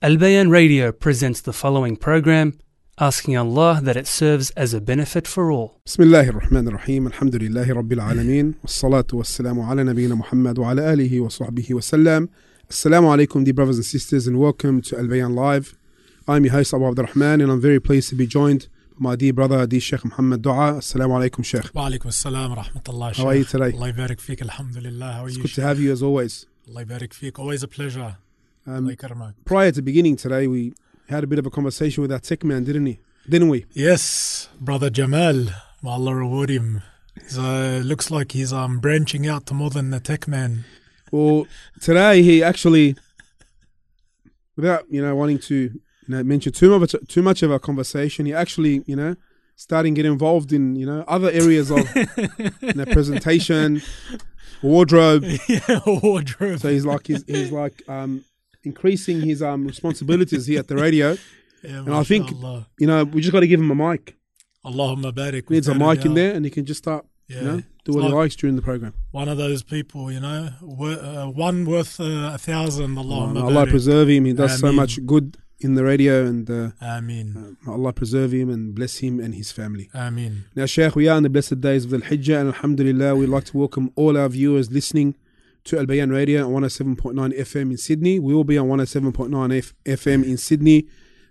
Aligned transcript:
Al 0.00 0.16
Bayan 0.16 0.48
Radio 0.48 0.92
presents 0.92 1.40
the 1.40 1.52
following 1.52 1.96
program, 1.96 2.56
asking 3.00 3.36
Allah 3.36 3.80
that 3.82 3.96
it 3.96 4.06
serves 4.06 4.50
as 4.50 4.72
a 4.72 4.80
benefit 4.80 5.26
for 5.26 5.50
all. 5.50 5.80
Bismillahir 5.84 6.40
Rahmanir 6.40 6.72
Rahim. 6.74 7.10
Alhamdulillahi 7.10 7.66
Rabbil 7.66 7.98
Alameen. 7.98 8.54
Wassalatu 8.64 9.14
wassalamu 9.14 9.68
ala 9.68 9.82
nabiyyina 9.82 10.16
Muhammad 10.16 10.56
wa 10.56 10.70
ala 10.70 10.82
alihi 10.82 11.20
wa 11.20 11.26
sahbihi 11.26 11.74
wa 11.74 11.80
sallam. 11.80 12.28
Assalamu 12.70 13.08
alaikum, 13.12 13.44
dear 13.44 13.54
brothers 13.54 13.74
and 13.74 13.84
sisters, 13.84 14.28
and 14.28 14.38
welcome 14.38 14.80
to 14.82 14.96
Al 14.96 15.08
Bayan 15.08 15.34
Live. 15.34 15.76
I'm 16.28 16.44
your 16.44 16.52
host, 16.52 16.72
Abu 16.72 16.84
Abdurrahman, 16.86 17.40
and 17.42 17.50
I'm 17.50 17.60
very 17.60 17.80
pleased 17.80 18.08
to 18.10 18.14
be 18.14 18.28
joined 18.28 18.68
by 19.00 19.10
my 19.10 19.16
dear 19.16 19.32
brother, 19.32 19.66
dear 19.66 19.80
Sheikh 19.80 20.02
Mohamad 20.02 20.42
Doar. 20.42 20.74
Assalamu 20.78 21.18
alaikum, 21.18 21.44
Sheikh. 21.44 21.74
Wa 21.74 21.90
alaikum 21.90 22.06
assalam, 22.06 22.56
rahmatullah. 22.56 23.16
How 23.16 23.26
are 23.26 23.34
you 23.34 23.44
today? 23.44 23.72
Allah 23.76 23.92
barik 23.92 24.20
fiik, 24.20 24.42
alhamdulillah. 24.42 25.12
How 25.14 25.24
are 25.24 25.26
it's 25.26 25.38
you? 25.38 25.42
It's 25.42 25.54
good 25.54 25.54
Sheikh? 25.56 25.64
to 25.64 25.68
have 25.68 25.80
you 25.80 25.90
as 25.90 26.04
always. 26.04 26.46
Allah 26.68 26.84
barik 26.84 27.08
fiik. 27.08 27.36
Always 27.40 27.64
a 27.64 27.68
pleasure. 27.68 28.18
Um, 28.68 28.94
prior 29.46 29.72
to 29.72 29.80
beginning 29.80 30.16
today, 30.16 30.46
we 30.46 30.74
had 31.08 31.24
a 31.24 31.26
bit 31.26 31.38
of 31.38 31.46
a 31.46 31.50
conversation 31.50 32.02
with 32.02 32.12
our 32.12 32.18
tech 32.18 32.44
man, 32.44 32.64
didn't 32.64 32.84
he? 32.84 32.98
Didn't 33.26 33.48
we? 33.48 33.64
Yes, 33.72 34.50
brother 34.60 34.90
Jamal. 34.90 35.46
May 35.82 35.90
Allah 35.90 36.14
reward 36.14 36.50
him. 36.50 36.82
So 37.28 37.80
looks 37.82 38.10
like 38.10 38.32
he's 38.32 38.52
um, 38.52 38.78
branching 38.78 39.26
out 39.26 39.46
to 39.46 39.54
more 39.54 39.70
than 39.70 39.88
the 39.88 40.00
tech 40.00 40.28
man. 40.28 40.66
Well, 41.10 41.46
today 41.80 42.20
he 42.22 42.42
actually, 42.42 42.96
without 44.54 44.84
you 44.90 45.00
know 45.00 45.16
wanting 45.16 45.38
to 45.38 45.54
you 45.54 45.80
know 46.06 46.22
mention 46.22 46.52
too 46.52 46.78
much 46.78 46.94
too 47.08 47.22
much 47.22 47.42
of 47.42 47.50
our 47.50 47.58
conversation, 47.58 48.26
he 48.26 48.34
actually 48.34 48.82
you 48.84 48.96
know 48.96 49.16
starting 49.56 49.94
get 49.94 50.04
involved 50.04 50.52
in 50.52 50.76
you 50.76 50.84
know 50.84 51.04
other 51.08 51.30
areas 51.30 51.70
of 51.70 51.88
you 51.96 52.74
know, 52.74 52.84
presentation, 52.84 53.80
wardrobe. 54.62 55.24
Yeah, 55.48 55.80
wardrobe. 55.86 56.60
So 56.60 56.68
he's 56.68 56.84
like 56.84 57.06
he's, 57.06 57.24
he's 57.24 57.50
like 57.50 57.82
um, 57.88 58.24
increasing 58.70 59.18
his 59.30 59.38
um, 59.50 59.60
responsibilities 59.72 60.42
here 60.50 60.60
at 60.64 60.68
the 60.72 60.76
radio. 60.86 61.08
yeah, 61.62 61.78
and 61.86 61.94
I 62.02 62.04
think- 62.10 62.26
mashallah. 62.30 62.60
You 62.82 62.86
know, 62.90 63.00
we 63.12 63.18
just 63.24 63.32
got 63.36 63.40
to 63.46 63.50
give 63.52 63.60
him 63.64 63.70
a 63.76 63.78
mic. 63.86 64.04
Allahumma 64.70 65.10
barik 65.20 65.44
He 65.48 65.54
needs 65.56 65.68
a 65.68 65.74
mic 65.86 66.04
in 66.08 66.14
there, 66.20 66.32
and 66.34 66.42
he 66.46 66.50
can 66.56 66.64
just 66.72 66.80
start 66.86 67.04
Yeah. 67.28 67.36
you 67.40 67.44
know 67.48 67.60
do 67.84 67.92
what 67.94 68.04
he 68.04 68.12
likes 68.22 68.34
during 68.40 68.56
the 68.60 68.66
program. 68.70 68.92
One 69.22 69.28
of 69.34 69.38
those 69.44 69.60
people 69.74 70.02
you 70.14 70.20
know 70.26 70.40
wor- 70.80 71.02
uh, 71.10 71.28
One 71.48 71.58
worth 71.74 71.94
uh, 72.00 72.36
a 72.38 72.40
thousand 72.50 72.90
Allahumma 73.02 73.42
Allah 73.48 73.64
barik 73.66 73.70
preserve 73.76 74.08
him. 74.14 74.22
He 74.30 74.34
does 74.42 74.54
so 74.64 74.70
much 74.82 74.92
good 75.12 75.26
in 75.66 75.70
the 75.78 75.84
radio, 75.92 76.14
and 76.30 76.44
uh, 76.50 76.70
Ameen 76.94 77.28
uh, 77.66 77.72
Allah 77.76 77.92
preserve 78.00 78.30
him 78.40 78.48
and 78.54 78.62
bless 78.78 78.94
him 79.04 79.14
and 79.24 79.32
his 79.40 79.48
family. 79.58 79.86
Ameen 80.04 80.34
Now, 80.58 80.66
Sheikh, 80.74 80.94
we 81.00 81.04
are 81.10 81.16
in 81.20 81.24
the 81.28 81.30
blessed 81.36 81.58
days 81.68 81.82
of 81.84 81.90
Dhul 81.92 82.04
Hijjah, 82.10 82.38
and 82.42 82.48
Alhamdulillah, 82.54 83.10
we'd 83.18 83.28
like 83.36 83.46
to 83.52 83.56
welcome 83.64 83.86
all 84.00 84.14
our 84.22 84.28
viewers 84.38 84.66
listening 84.78 85.08
to 85.68 85.78
Al 85.78 85.86
Radio 85.86 86.46
on 86.46 86.62
107.9 86.62 87.38
FM 87.38 87.70
in 87.70 87.76
Sydney. 87.76 88.18
We 88.18 88.32
will 88.32 88.44
be 88.44 88.56
on 88.56 88.68
107.9 88.68 89.58
F- 89.58 89.74
FM 89.84 90.24
in 90.24 90.38
Sydney 90.38 90.86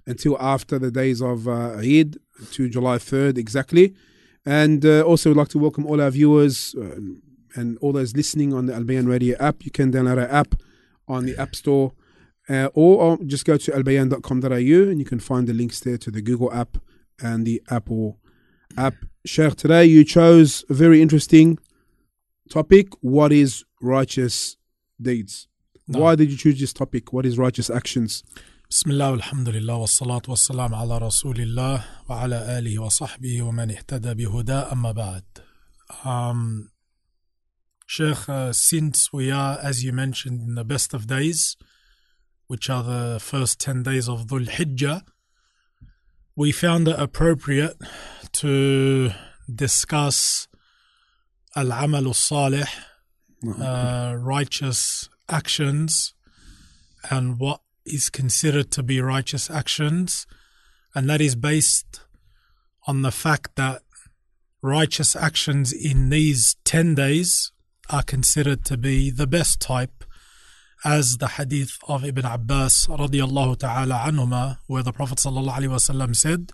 until 0.06 0.40
after 0.40 0.78
the 0.78 0.92
days 0.92 1.24
of 1.24 1.48
uh, 1.48 1.78
Eid, 1.78 2.18
to 2.52 2.70
July 2.70 2.98
3rd 2.98 3.40
exactly. 3.40 3.96
And 4.46 4.86
uh, 4.86 5.02
also, 5.02 5.32
we'd 5.32 5.38
like 5.38 5.48
to 5.50 5.58
welcome 5.58 5.88
all 5.88 6.00
our 6.00 6.12
viewers 6.12 6.76
uh, 6.78 7.00
and 7.56 7.80
all 7.80 7.92
those 7.92 8.16
listening 8.16 8.54
on 8.54 8.68
the 8.68 8.76
Al 8.76 8.84
Bayan 8.84 9.08
Radio 9.08 9.36
app. 9.40 9.66
You 9.66 9.72
can 9.72 9.92
download 9.92 10.22
our 10.22 10.32
app 10.32 10.54
on 11.08 11.26
the 11.26 11.36
App 11.38 11.56
Store. 11.56 11.94
Uh, 12.48 12.70
or, 12.76 13.02
or 13.02 13.18
just 13.26 13.44
go 13.44 13.58
to 13.58 13.72
albayan.com.au 13.72 14.48
and 14.48 15.00
you 15.00 15.06
can 15.06 15.20
find 15.20 15.48
the 15.48 15.54
links 15.54 15.80
there 15.80 15.98
to 15.98 16.12
the 16.12 16.22
Google 16.22 16.54
app 16.54 16.78
and 17.20 17.46
the 17.46 17.62
Apple 17.70 18.20
app. 18.78 18.94
Sheikh, 19.26 19.56
today 19.56 19.86
you 19.86 20.06
chose 20.06 20.64
a 20.70 20.76
very 20.76 21.02
interesting 21.02 21.58
topic. 22.50 22.88
What 23.02 23.34
is 23.34 23.66
righteous 23.81 24.57
deeds? 25.01 25.49
No. 25.89 26.01
Why 26.01 26.13
did 26.15 26.31
you 26.33 26.39
choose 26.43 26.59
this 26.61 26.73
topic? 26.73 27.13
What 27.15 27.25
is 27.27 27.35
righteous 27.47 27.69
actions? 27.81 28.23
بسم 28.71 28.91
الله 28.91 29.11
والحمد 29.11 29.49
لله 29.49 29.75
والصلاة 29.75 30.23
والسلام 30.29 30.75
على 30.75 30.99
رسول 30.99 31.41
الله 31.41 31.85
وعلى 32.09 32.59
آله 32.59 32.79
وصحبه 32.79 33.43
ومن 33.43 33.71
اهتدى 33.71 34.15
بهداه 34.15 34.73
أما 34.73 34.93
بعد 34.93 35.25
um, 36.05 36.71
Sheikh, 37.87 38.29
uh, 38.31 38.53
since 38.55 39.13
we 39.13 39.31
are, 39.31 39.59
as 39.63 39.85
you 39.85 39.93
mentioned, 39.93 40.41
in 40.41 40.55
the 40.55 40.65
best 40.65 40.95
of 40.95 41.07
days, 41.07 41.59
which 42.47 42.71
are 42.71 42.83
the 42.83 43.21
first 43.21 43.61
10 43.61 43.83
days 43.83 44.09
of 44.09 44.27
Dhul 44.29 44.49
Hijjah, 44.49 45.03
we 46.35 46.53
found 46.53 46.89
it 46.89 46.99
appropriate 46.99 47.77
to 48.33 49.11
discuss 49.55 50.49
Al-Amal 51.55 52.07
al-Salih, 52.07 52.65
uh, 53.46 54.16
righteous 54.18 55.10
actions 55.30 56.14
and 57.10 57.40
what 57.40 57.62
is 57.86 58.10
considered 58.10 58.72
to 58.72 58.84
be 58.84 59.00
righteous 59.02 59.50
actions, 59.50 60.26
and 60.94 61.10
that 61.10 61.22
is 61.22 61.36
based 61.36 62.02
on 62.86 63.02
the 63.02 63.12
fact 63.12 63.56
that 63.56 63.82
righteous 64.62 65.16
actions 65.16 65.72
in 65.72 66.10
these 66.10 66.56
10 66.66 66.96
days 66.96 67.52
are 67.90 68.04
considered 68.04 68.66
to 68.66 68.78
be 68.78 69.10
the 69.10 69.28
best 69.28 69.62
type, 69.62 70.04
as 70.84 71.18
the 71.18 71.28
hadith 71.28 71.78
of 71.88 72.04
Ibn 72.04 72.26
Abbas 72.26 72.88
radiallahu 72.88 73.58
ta'ala 73.60 74.04
anhuma, 74.06 74.58
where 74.68 74.84
the 74.84 74.94
Prophet 74.94 75.18
sallallahu 75.18 75.58
alaihi 75.58 75.70
wasallam 75.70 76.16
said 76.16 76.52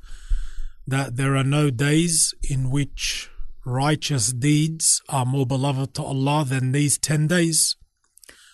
that 0.88 1.16
there 1.16 1.36
are 1.36 1.44
no 1.44 1.70
days 1.70 2.34
in 2.42 2.70
which 2.70 3.30
righteous 3.66 4.34
deeds 4.34 5.02
are 5.10 5.26
more 5.26 5.46
beloved 5.46 5.94
to 5.96 6.04
Allah 6.04 6.46
than 6.48 6.72
these 6.72 6.98
10 6.98 7.28
days. 7.28 7.76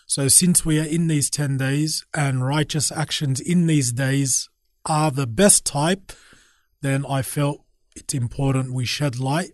So, 0.06 0.28
since 0.28 0.66
we 0.66 0.80
are 0.80 0.86
in 0.86 1.08
these 1.08 1.30
10 1.30 1.58
days 1.58 2.06
and 2.14 2.46
righteous 2.46 2.92
actions 2.92 3.40
in 3.40 3.68
these 3.68 3.92
days 3.92 4.50
are 4.86 5.12
the 5.12 5.28
best 5.28 5.66
type, 5.66 6.12
then 6.81 7.06
I 7.08 7.22
felt 7.22 7.64
it's 7.96 8.14
important 8.14 8.74
we 8.74 8.86
shed 8.86 9.19
light 9.19 9.52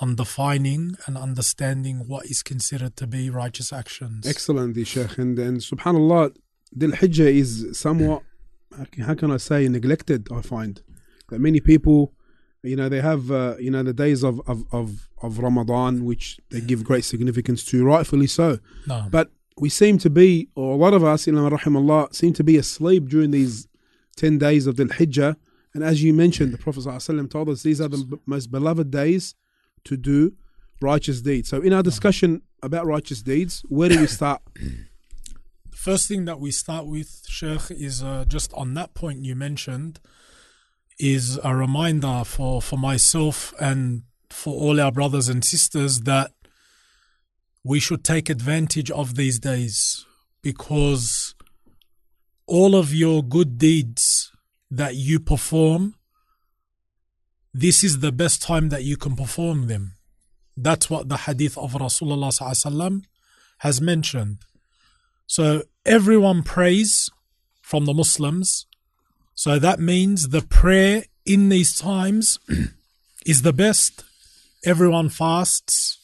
on 0.00 0.16
defining 0.16 0.96
and 1.06 1.16
understanding 1.16 2.04
what 2.06 2.26
is 2.26 2.42
considered 2.42 2.96
to 2.96 3.06
be 3.06 3.30
righteous 3.30 3.72
actions. 3.72 4.26
Excellent, 4.26 4.74
the 4.74 4.84
Sheikh. 4.84 5.18
And, 5.18 5.38
and 5.38 5.58
subhanAllah, 5.58 6.36
Dhul 6.76 6.94
Hijjah 6.94 7.32
is 7.32 7.78
somewhat, 7.78 8.22
how 9.06 9.14
can 9.14 9.30
I 9.30 9.36
say, 9.36 9.68
neglected, 9.68 10.28
I 10.32 10.42
find. 10.42 10.82
That 11.28 11.40
many 11.40 11.60
people, 11.60 12.12
you 12.62 12.76
know, 12.76 12.88
they 12.88 13.00
have, 13.00 13.30
uh, 13.30 13.56
you 13.58 13.70
know, 13.70 13.82
the 13.82 13.92
days 13.92 14.22
of, 14.22 14.40
of, 14.46 14.64
of, 14.72 15.08
of 15.22 15.38
Ramadan, 15.38 16.04
which 16.04 16.38
they 16.50 16.60
give 16.60 16.84
great 16.84 17.04
significance 17.04 17.64
to, 17.66 17.84
rightfully 17.84 18.26
so. 18.26 18.58
No. 18.86 19.06
But 19.10 19.30
we 19.58 19.68
seem 19.68 19.98
to 19.98 20.10
be, 20.10 20.48
or 20.54 20.72
a 20.74 20.76
lot 20.76 20.94
of 20.94 21.04
us, 21.04 21.26
in 21.26 21.34
rahimallah, 21.34 22.14
seem 22.14 22.32
to 22.34 22.44
be 22.44 22.56
asleep 22.56 23.08
during 23.08 23.30
these 23.30 23.68
10 24.16 24.38
days 24.38 24.66
of 24.66 24.76
Dhul 24.76 24.90
Hijjah. 24.90 25.36
And 25.72 25.84
as 25.84 26.02
you 26.02 26.12
mentioned, 26.12 26.52
the 26.52 26.58
Prophet 26.58 26.84
ﷺ 26.84 27.30
told 27.30 27.48
us 27.48 27.62
these 27.62 27.80
are 27.80 27.88
the 27.88 27.98
b- 27.98 28.18
most 28.26 28.50
beloved 28.50 28.90
days 28.90 29.34
to 29.84 29.96
do 29.96 30.34
righteous 30.80 31.20
deeds. 31.20 31.48
So, 31.48 31.60
in 31.60 31.72
our 31.72 31.82
discussion 31.82 32.42
about 32.62 32.86
righteous 32.86 33.22
deeds, 33.22 33.62
where 33.68 33.88
do 33.88 34.00
we 34.00 34.06
start? 34.06 34.42
The 34.54 35.76
first 35.76 36.08
thing 36.08 36.24
that 36.24 36.40
we 36.40 36.50
start 36.50 36.86
with, 36.86 37.22
Sheikh, 37.28 37.70
is 37.70 38.02
uh, 38.02 38.24
just 38.26 38.52
on 38.54 38.74
that 38.74 38.94
point 38.94 39.24
you 39.24 39.34
mentioned, 39.34 40.00
is 41.00 41.38
a 41.42 41.56
reminder 41.56 42.22
for, 42.24 42.60
for 42.60 42.76
myself 42.78 43.54
and 43.58 44.02
for 44.28 44.54
all 44.54 44.80
our 44.80 44.92
brothers 44.92 45.28
and 45.28 45.44
sisters 45.44 46.00
that 46.02 46.30
we 47.64 47.80
should 47.80 48.04
take 48.04 48.30
advantage 48.30 48.90
of 48.90 49.16
these 49.16 49.38
days 49.38 50.06
because 50.42 51.34
all 52.46 52.74
of 52.74 52.94
your 52.94 53.22
good 53.22 53.58
deeds 53.58 54.32
that 54.70 54.94
you 54.96 55.20
perform, 55.20 55.94
this 57.52 57.82
is 57.82 58.00
the 58.00 58.12
best 58.12 58.42
time 58.42 58.68
that 58.68 58.84
you 58.84 58.96
can 58.96 59.16
perform 59.16 59.66
them. 59.66 59.94
That's 60.56 60.88
what 60.88 61.08
the 61.08 61.16
hadith 61.16 61.56
of 61.58 61.72
Rasulullah 61.72 63.02
has 63.58 63.80
mentioned. 63.80 64.38
So 65.26 65.62
everyone 65.84 66.42
prays 66.42 67.08
from 67.62 67.84
the 67.84 67.94
Muslims. 67.94 68.66
So 69.40 69.58
that 69.58 69.80
means 69.80 70.28
the 70.28 70.42
prayer 70.42 71.04
in 71.24 71.48
these 71.48 71.74
times 71.74 72.38
is 73.24 73.40
the 73.40 73.54
best. 73.54 74.04
Everyone 74.66 75.08
fasts, 75.08 75.96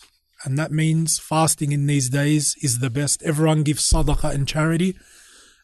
and 0.43 0.59
that 0.59 0.73
means 0.73 1.19
fasting 1.19 1.71
in 1.71 1.87
these 1.87 2.09
days 2.09 2.57
is 2.63 2.79
the 2.79 2.89
best. 2.89 3.23
Everyone 3.23 3.63
gives 3.63 3.87
sadaqah 3.87 4.33
and 4.33 4.49
charity, 4.49 4.97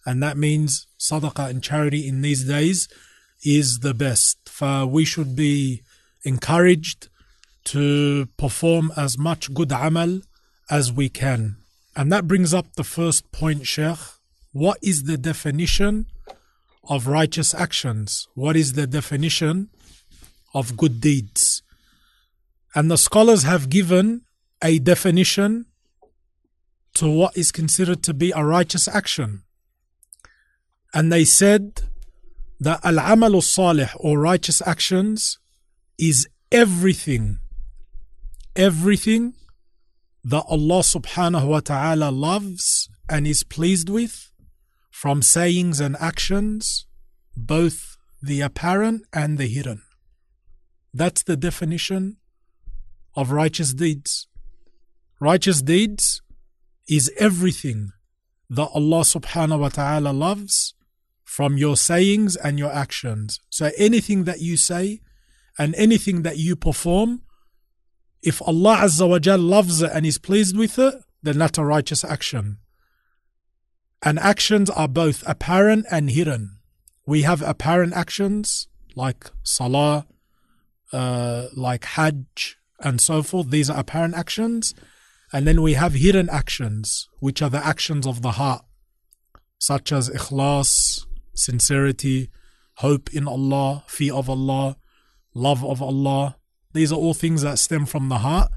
and 0.05 0.23
that 0.23 0.37
means 0.37 0.87
sadaqah 0.99 1.49
and 1.49 1.63
charity 1.63 2.07
in 2.07 2.21
these 2.21 2.45
days 2.45 2.89
is 3.43 3.79
the 3.79 3.95
best. 3.95 4.51
For 4.51 4.85
we 4.85 5.07
should 5.07 5.35
be 5.35 5.81
encouraged 6.25 7.09
to 7.73 8.27
perform 8.37 8.93
as 8.99 9.17
much 9.17 9.55
good 9.55 9.73
amal 9.73 10.21
as 10.69 10.93
we 10.93 11.09
can. 11.09 11.57
And 11.97 12.13
that 12.13 12.29
brings 12.29 12.53
up 12.53 12.75
the 12.75 12.85
first 12.85 13.33
point, 13.33 13.67
Sheikh. 13.67 13.97
What 14.53 14.77
is 14.83 15.05
the 15.05 15.17
definition 15.17 16.12
of 16.89 17.07
righteous 17.07 17.55
actions? 17.55 18.29
What 18.35 18.57
is 18.57 18.73
the 18.73 18.87
definition 18.87 19.71
of 20.55 20.77
good 20.77 21.01
deeds? 21.01 21.63
And 22.75 22.91
the 22.91 22.97
scholars 22.99 23.43
have 23.43 23.69
given 23.69 24.23
a 24.63 24.79
definition 24.79 25.67
to 26.95 27.09
what 27.09 27.37
is 27.37 27.53
considered 27.53 28.03
to 28.05 28.15
be 28.15 28.33
a 28.33 28.45
righteous 28.45 28.89
action. 28.89 29.43
And 30.95 31.13
they 31.13 31.25
said 31.25 31.83
that 32.61 32.85
al 32.85 32.99
amal 32.99 33.41
salih 33.41 33.89
or 33.97 34.19
righteous 34.19 34.63
actions 34.67 35.39
is 35.99 36.29
everything, 36.51 37.39
everything 38.55 39.35
that 40.25 40.45
Allah 40.49 40.81
subhanahu 40.81 41.49
wa 41.49 41.61
ta'ala 41.61 42.11
loves 42.11 42.89
and 43.09 43.27
is 43.27 43.43
pleased 43.43 43.89
with 43.89 44.32
from 45.03 45.21
sayings 45.21 45.81
and 45.81 45.97
actions, 45.99 46.87
both 47.37 47.97
the 48.23 48.41
apparent 48.41 49.03
and 49.13 49.37
the 49.37 49.49
hidden. 49.49 49.83
That's 50.95 51.25
the 51.25 51.37
definition 51.37 52.19
of 53.17 53.33
righteous 53.33 53.75
deeds. 53.75 54.29
Righteous 55.19 55.61
deeds 55.61 56.23
is 56.89 57.11
everything 57.19 57.91
that 58.49 58.69
Allah 58.73 59.01
subhanahu 59.01 59.59
wa 59.59 59.71
ta'ala 59.71 60.13
loves 60.13 60.75
from 61.25 61.57
your 61.57 61.77
sayings 61.77 62.37
and 62.37 62.57
your 62.57 62.73
actions. 62.73 63.41
So 63.51 63.73
anything 63.77 64.23
that 64.23 64.39
you 64.39 64.57
say 64.57 65.01
and 65.59 65.75
anything 65.75 66.23
that 66.23 66.39
you 66.39 66.55
perform, 66.55 67.23
if 68.23 68.41
Allah 68.41 68.77
Azza 68.83 69.09
wa 69.09 69.35
loves 69.35 69.83
it 69.83 69.91
and 69.93 70.07
is 70.07 70.19
pleased 70.19 70.57
with 70.57 70.79
it, 70.79 70.95
then 71.25 71.39
that's 71.39 71.59
a 71.59 71.65
righteous 71.65 72.05
action. 72.05 72.59
And 74.03 74.19
actions 74.19 74.69
are 74.71 74.89
both 74.89 75.23
apparent 75.27 75.87
and 75.91 76.11
hidden. 76.11 76.59
We 77.07 77.23
have 77.23 77.43
apparent 77.43 77.93
actions 77.95 78.69
like 78.97 79.31
salah, 79.43 80.07
uh, 80.93 81.47
like 81.57 81.85
hajj, 81.85 82.57
and 82.81 83.01
so 83.01 83.23
forth. 83.23 83.51
These 83.51 83.71
are 83.71 83.79
apparent 83.79 84.15
actions. 84.15 84.75
And 85.33 85.47
then 85.47 85.63
we 85.63 85.75
have 85.75 85.95
hidden 85.95 86.29
actions, 86.29 87.09
which 87.21 87.41
are 87.41 87.49
the 87.49 87.65
actions 87.65 88.07
of 88.07 88.23
the 88.23 88.33
heart, 88.33 88.65
such 89.59 89.91
as 89.93 90.11
ikhlas, 90.11 91.07
sincerity, 91.35 92.31
hope 92.77 93.09
in 93.15 93.27
Allah, 93.27 93.85
fear 93.87 94.15
of 94.15 94.29
Allah, 94.29 94.77
love 95.35 95.65
of 95.65 95.81
Allah. 95.81 96.37
These 96.75 96.93
are 96.93 96.99
all 96.99 97.15
things 97.15 97.43
that 97.43 97.59
stem 97.59 97.87
from 97.87 98.09
the 98.09 98.19
heart. 98.19 98.51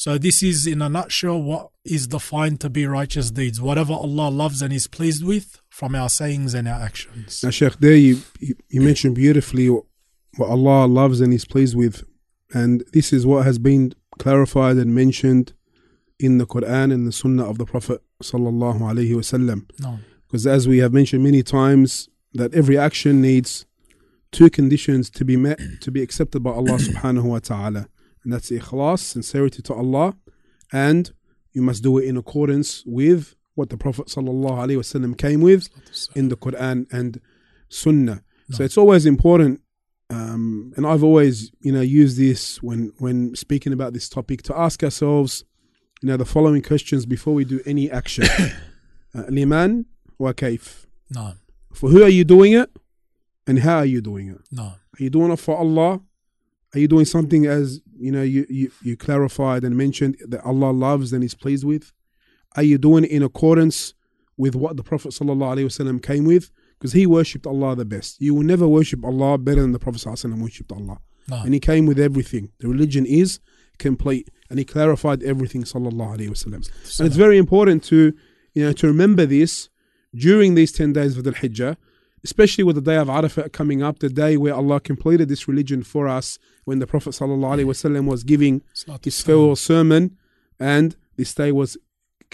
So 0.00 0.16
this 0.16 0.42
is 0.42 0.66
in 0.66 0.80
a 0.80 0.88
nutshell 0.88 1.42
what 1.42 1.72
is 1.84 2.06
defined 2.06 2.58
to 2.62 2.70
be 2.70 2.86
righteous 2.86 3.30
deeds. 3.30 3.60
Whatever 3.60 3.92
Allah 3.92 4.30
loves 4.30 4.62
and 4.62 4.72
is 4.72 4.86
pleased 4.86 5.22
with 5.22 5.60
from 5.68 5.94
our 5.94 6.08
sayings 6.08 6.54
and 6.54 6.66
our 6.66 6.80
actions. 6.80 7.42
Now, 7.44 7.50
Sheikh, 7.50 7.76
there 7.80 7.94
you, 7.94 8.22
you 8.38 8.54
you 8.70 8.80
mentioned 8.80 9.14
beautifully 9.14 9.68
what 9.68 10.48
Allah 10.48 10.86
loves 10.86 11.20
and 11.20 11.34
is 11.34 11.44
pleased 11.44 11.76
with. 11.76 12.02
And 12.54 12.82
this 12.94 13.12
is 13.12 13.26
what 13.26 13.44
has 13.44 13.58
been 13.58 13.92
clarified 14.18 14.78
and 14.78 14.94
mentioned 14.94 15.52
in 16.18 16.38
the 16.38 16.46
Quran 16.46 16.94
and 16.94 17.06
the 17.06 17.12
Sunnah 17.12 17.44
of 17.44 17.58
the 17.58 17.66
Prophet 17.66 18.00
sallallahu 18.22 18.80
alaihi 18.80 19.12
wasallam. 19.12 19.70
No. 19.80 19.98
Because 20.26 20.46
as 20.46 20.66
we 20.66 20.78
have 20.78 20.94
mentioned 20.94 21.22
many 21.22 21.42
times, 21.42 22.08
that 22.32 22.54
every 22.54 22.78
action 22.78 23.20
needs 23.20 23.66
two 24.32 24.48
conditions 24.48 25.10
to 25.10 25.26
be 25.26 25.36
met 25.36 25.60
to 25.82 25.90
be 25.90 26.00
accepted 26.00 26.42
by 26.42 26.52
Allah 26.52 26.78
subhanahu 26.78 27.24
wa 27.24 27.40
ta'ala. 27.40 27.90
And 28.24 28.32
that's 28.32 28.50
ikhlas, 28.50 29.00
sincerity 29.00 29.62
to 29.62 29.74
Allah, 29.74 30.14
and 30.72 31.10
you 31.52 31.62
must 31.62 31.82
do 31.82 31.98
it 31.98 32.04
in 32.04 32.16
accordance 32.16 32.84
with 32.86 33.34
what 33.54 33.70
the 33.70 33.76
Prophet 33.76 34.06
sallallahu 34.06 34.58
alaihi 34.58 34.76
wasallam 34.76 35.16
came 35.16 35.40
with 35.40 35.68
in 36.14 36.28
the 36.28 36.36
Quran 36.36 36.86
and 36.92 37.20
Sunnah. 37.68 38.22
So 38.52 38.64
it's 38.64 38.76
always 38.76 39.06
important, 39.06 39.60
um, 40.10 40.72
and 40.76 40.84
I've 40.84 41.04
always 41.04 41.52
you 41.60 41.72
know 41.72 41.80
used 41.80 42.18
this 42.18 42.60
when 42.62 42.92
when 42.98 43.36
speaking 43.36 43.72
about 43.72 43.92
this 43.92 44.08
topic 44.08 44.42
to 44.42 44.58
ask 44.58 44.82
ourselves, 44.82 45.44
you 46.02 46.08
know, 46.08 46.16
the 46.16 46.24
following 46.24 46.62
questions 46.62 47.06
before 47.06 47.32
we 47.32 47.44
do 47.44 47.60
any 47.64 47.88
action: 47.90 48.24
uh, 49.14 49.22
liman 49.28 49.86
wa 50.18 50.32
kaif. 50.32 50.86
No. 51.10 51.34
For 51.72 51.90
who 51.90 52.02
are 52.02 52.08
you 52.08 52.24
doing 52.24 52.52
it, 52.54 52.70
and 53.46 53.60
how 53.60 53.78
are 53.78 53.84
you 53.84 54.00
doing 54.00 54.28
it? 54.28 54.40
No. 54.50 54.64
Are 54.64 54.98
you 54.98 55.10
doing 55.10 55.30
it 55.30 55.38
for 55.38 55.56
Allah? 55.56 56.00
Are 56.74 56.78
you 56.78 56.88
doing 56.88 57.04
something 57.04 57.46
as 57.46 57.80
you 58.00 58.10
know 58.10 58.22
you, 58.22 58.46
you, 58.48 58.72
you 58.82 58.96
clarified 58.96 59.64
and 59.64 59.76
mentioned 59.76 60.16
that 60.28 60.42
Allah 60.44 60.70
loves 60.70 61.12
and 61.12 61.22
is 61.22 61.34
pleased 61.34 61.64
with? 61.64 61.92
Are 62.56 62.62
you 62.62 62.78
doing 62.78 63.04
it 63.04 63.10
in 63.10 63.22
accordance 63.22 63.94
with 64.36 64.56
what 64.56 64.76
the 64.76 64.82
Prophet 64.82 65.12
ﷺ 65.12 66.02
came 66.02 66.24
with? 66.24 66.50
Because 66.78 66.92
he 66.92 67.06
worshipped 67.06 67.46
Allah 67.46 67.76
the 67.76 67.84
best. 67.84 68.20
You 68.20 68.34
will 68.34 68.42
never 68.42 68.66
worship 68.66 69.04
Allah 69.04 69.38
better 69.38 69.60
than 69.60 69.72
the 69.72 69.78
Prophet 69.78 70.00
ﷺ 70.00 70.40
worshipped 70.40 70.72
Allah. 70.72 70.98
No. 71.28 71.42
And 71.42 71.54
he 71.54 71.60
came 71.60 71.86
with 71.86 71.98
everything. 71.98 72.50
The 72.58 72.68
religion 72.68 73.06
is 73.06 73.38
complete. 73.78 74.30
And 74.48 74.58
he 74.58 74.64
clarified 74.64 75.22
everything, 75.22 75.62
sallallahu 75.62 76.16
alayhi 76.16 76.30
wasallam. 76.30 76.68
And 76.98 77.06
it's 77.06 77.16
very 77.16 77.38
important 77.38 77.84
to 77.84 78.12
you 78.54 78.64
know 78.64 78.72
to 78.72 78.86
remember 78.86 79.26
this 79.26 79.68
during 80.14 80.54
these 80.54 80.72
ten 80.72 80.92
days 80.92 81.16
of 81.16 81.24
Dhul 81.24 81.36
Hijjah, 81.36 81.76
especially 82.24 82.64
with 82.64 82.76
the 82.76 82.82
day 82.82 82.96
of 82.96 83.08
Arafah 83.08 83.52
coming 83.52 83.82
up, 83.82 83.98
the 83.98 84.08
day 84.08 84.36
where 84.36 84.54
Allah 84.54 84.80
completed 84.80 85.28
this 85.28 85.48
religion 85.48 85.82
for 85.82 86.08
us 86.08 86.38
when 86.64 86.78
the 86.78 86.86
Prophet 86.86 87.10
sallallahu 87.10 87.58
alaihi 87.58 87.66
wasallam 87.66 88.06
was 88.06 88.24
giving 88.24 88.62
his 89.02 89.20
farewell 89.22 89.56
sermon, 89.56 90.16
and 90.58 90.96
this 91.16 91.34
day 91.34 91.52
was 91.52 91.76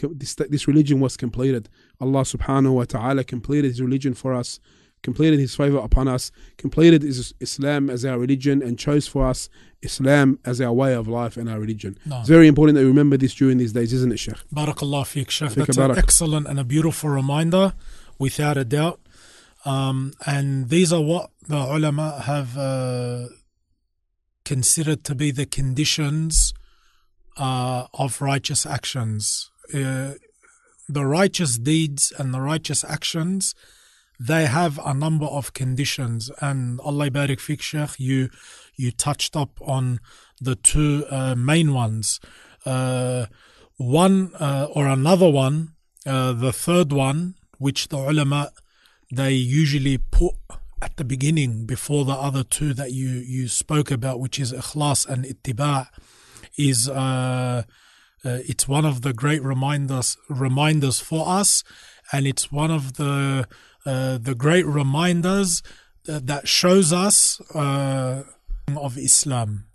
this 0.03 0.35
this 0.35 0.69
religion 0.69 1.00
was 1.00 1.17
completed. 1.17 1.69
Allah 2.00 2.23
subhanahu 2.23 2.75
wa 2.75 2.85
taala 2.85 3.27
completed 3.27 3.69
His 3.69 3.81
religion 3.81 4.15
for 4.15 4.35
us, 4.35 4.61
completed 5.03 5.38
His 5.38 5.55
favor 5.55 5.79
upon 5.79 6.09
us, 6.09 6.31
completed 6.59 7.03
His 7.03 7.35
Islam 7.41 7.88
as 7.88 8.05
our 8.05 8.19
religion, 8.19 8.62
and 8.62 8.79
chose 8.79 9.06
for 9.09 9.27
us 9.27 9.49
Islam 9.83 10.38
as 10.44 10.61
our 10.61 10.73
way 10.73 10.94
of 10.94 11.09
life 11.09 11.37
and 11.37 11.49
our 11.49 11.59
religion. 11.59 11.97
No. 12.05 12.21
It's 12.21 12.29
very 12.29 12.49
important 12.49 12.77
that 12.77 12.83
we 12.83 12.88
remember 12.88 13.17
this 13.17 13.35
during 13.35 13.59
these 13.59 13.73
days, 13.73 13.93
isn't 13.93 14.12
it, 14.12 14.19
Sheikh? 14.19 14.37
Barakallah 14.55 15.06
fik, 15.06 15.31
Sheikh. 15.31 15.50
That's 15.50 15.79
an 15.79 15.97
excellent 15.97 16.47
and 16.47 16.61
a 16.61 16.65
beautiful 16.65 17.11
reminder, 17.11 17.73
without 18.19 18.56
a 18.56 18.65
doubt. 18.65 19.00
Um, 19.66 20.12
and 20.24 20.68
these 20.68 20.92
are 20.92 21.02
what 21.02 21.30
the 21.48 21.56
ulama 21.56 22.22
have 22.22 22.56
uh, 22.56 23.26
considered 24.44 25.02
to 25.04 25.14
be 25.16 25.32
the 25.32 25.44
conditions 25.44 26.54
uh, 27.36 27.88
of 27.92 28.22
righteous 28.22 28.64
actions. 28.64 29.50
Uh, 29.74 30.12
the 30.88 31.04
righteous 31.04 31.58
deeds 31.58 32.12
and 32.16 32.32
the 32.32 32.40
righteous 32.40 32.84
actions, 32.84 33.56
they 34.20 34.46
have 34.46 34.78
a 34.84 34.94
number 34.94 35.26
of 35.26 35.52
conditions. 35.52 36.30
And 36.40 36.78
Allah 36.80 37.10
barik 37.10 37.40
fik, 37.40 37.60
Sheikh, 37.60 37.98
you, 37.98 38.30
you 38.76 38.92
touched 38.92 39.34
up 39.34 39.60
on 39.60 39.98
the 40.40 40.54
two 40.54 41.04
uh, 41.10 41.34
main 41.34 41.74
ones. 41.74 42.20
Uh, 42.64 43.26
one 43.78 44.30
uh, 44.36 44.68
or 44.72 44.86
another 44.86 45.28
one, 45.28 45.72
the 46.04 46.52
third 46.54 46.92
one, 46.92 47.34
which 47.58 47.88
the 47.88 47.96
ulama 47.96 48.52
they 49.11 49.32
usually 49.32 49.99
put 49.99 50.35
at 50.82 50.97
the 50.97 51.05
beginning 51.05 51.64
before 51.67 52.04
the 52.04 52.12
other 52.12 52.45
two 52.45 52.75
that 52.75 52.92
you 52.92 53.09
you 53.09 53.49
spoke 53.49 53.90
about, 53.90 54.21
which 54.21 54.38
is 54.38 54.52
ikhlas 54.52 55.07
and 55.07 55.25
ittiba', 55.25 55.88
is 56.57 56.88
uh, 56.88 57.62
uh, 58.25 58.38
it's 58.49 58.69
one 58.69 58.85
of 58.85 59.02
the 59.02 59.12
great 59.12 59.42
reminders 59.42 60.16
reminders 60.28 61.00
for 61.00 61.28
us, 61.28 61.62
and 62.12 62.26
it's 62.26 62.50
one 62.52 62.71
of 62.71 62.95
the 62.95 63.47
uh, 63.85 64.19
the 64.19 64.35
great 64.35 64.66
reminders 64.66 65.62
that, 66.04 66.26
that 66.26 66.49
shows 66.49 66.92
us 66.92 67.40
uh, 67.54 68.25
of 68.76 68.99
Islam 68.99 69.66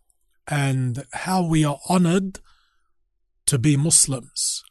and 0.48 1.05
how 1.13 1.44
we 1.44 1.63
are 1.63 1.79
honored 1.88 2.39
to 3.46 3.58
be 3.58 3.77
Muslims. 3.77 4.63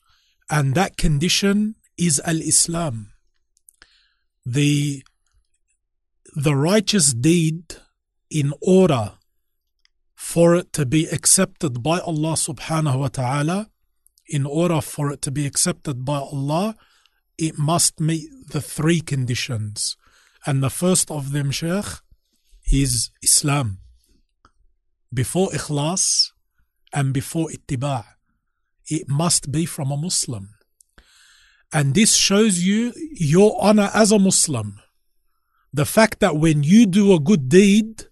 And 0.51 0.75
that 0.75 0.97
condition 0.97 1.77
is 1.97 2.21
Al 2.25 2.41
Islam. 2.41 3.13
The, 4.45 5.03
the 6.35 6.55
righteous 6.55 7.13
deed 7.13 7.77
in 8.31 8.53
order 8.61 9.13
for 10.15 10.55
it 10.55 10.73
to 10.75 10.87
be 10.87 11.07
accepted 11.07 11.83
by 11.83 11.99
Allah 11.99 12.35
subhanahu 12.35 12.99
wa 13.01 13.09
ta'ala, 13.09 13.71
in 14.29 14.47
order 14.47 14.81
for 14.81 15.11
it 15.11 15.23
to 15.23 15.31
be 15.31 15.47
accepted 15.47 16.05
by 16.05 16.19
Allah, 16.19 16.77
it 17.37 17.59
must 17.59 17.99
meet 17.99 18.29
the 18.53 18.61
three 18.61 19.01
conditions. 19.01 19.97
And 20.47 20.63
the 20.63 20.71
first 20.71 21.11
of 21.11 21.33
them, 21.33 21.51
Sheikh, 21.51 22.01
is 22.71 23.11
Islam. 23.23 23.79
Before 25.13 25.49
ikhlas 25.51 26.31
and 26.93 27.13
before 27.13 27.49
ittiba', 27.49 28.05
it 28.87 29.09
must 29.09 29.51
be 29.51 29.67
from 29.67 29.91
a 29.91 29.97
Muslim. 29.97 30.51
And 31.73 31.95
this 31.95 32.17
shows 32.17 32.61
you 32.61 32.93
your 33.13 33.57
honor 33.63 33.91
as 33.95 34.11
a 34.11 34.19
Muslim. 34.19 34.81
The 35.73 35.85
fact 35.85 36.19
that 36.21 36.37
when 36.37 36.63
you 36.65 36.87
do 36.87 37.15
a 37.15 37.21
good 37.21 37.49
deed, 37.49 38.05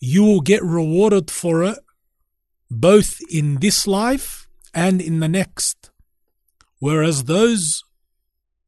you 0.00 0.24
will 0.24 0.40
get 0.40 0.62
rewarded 0.62 1.30
for 1.30 1.62
it 1.62 1.78
both 2.70 3.20
in 3.30 3.60
this 3.60 3.86
life 3.86 4.48
and 4.74 5.00
in 5.00 5.20
the 5.20 5.28
next. 5.28 5.90
Whereas 6.78 7.24
those 7.24 7.84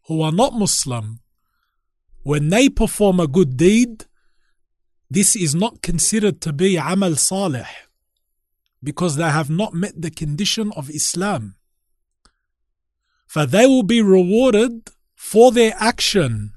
who 0.06 0.22
are 0.22 0.32
not 0.32 0.54
Muslim, 0.54 1.20
when 2.22 2.48
they 2.48 2.68
perform 2.68 3.20
a 3.20 3.26
good 3.26 3.56
deed, 3.56 4.04
this 5.10 5.36
is 5.36 5.54
not 5.54 5.82
considered 5.82 6.40
to 6.40 6.52
be 6.52 6.76
amal 6.76 7.16
salih 7.16 7.66
because 8.82 9.16
they 9.16 9.30
have 9.30 9.50
not 9.50 9.75
met 9.75 10.00
the 10.00 10.10
condition 10.10 10.72
of 10.76 10.90
Islam. 10.90 11.56
For 13.26 13.47
they 13.47 13.66
will 13.66 13.83
be 13.83 14.02
rewarded 14.02 14.90
for 15.14 15.52
their 15.52 15.75
action 15.78 16.52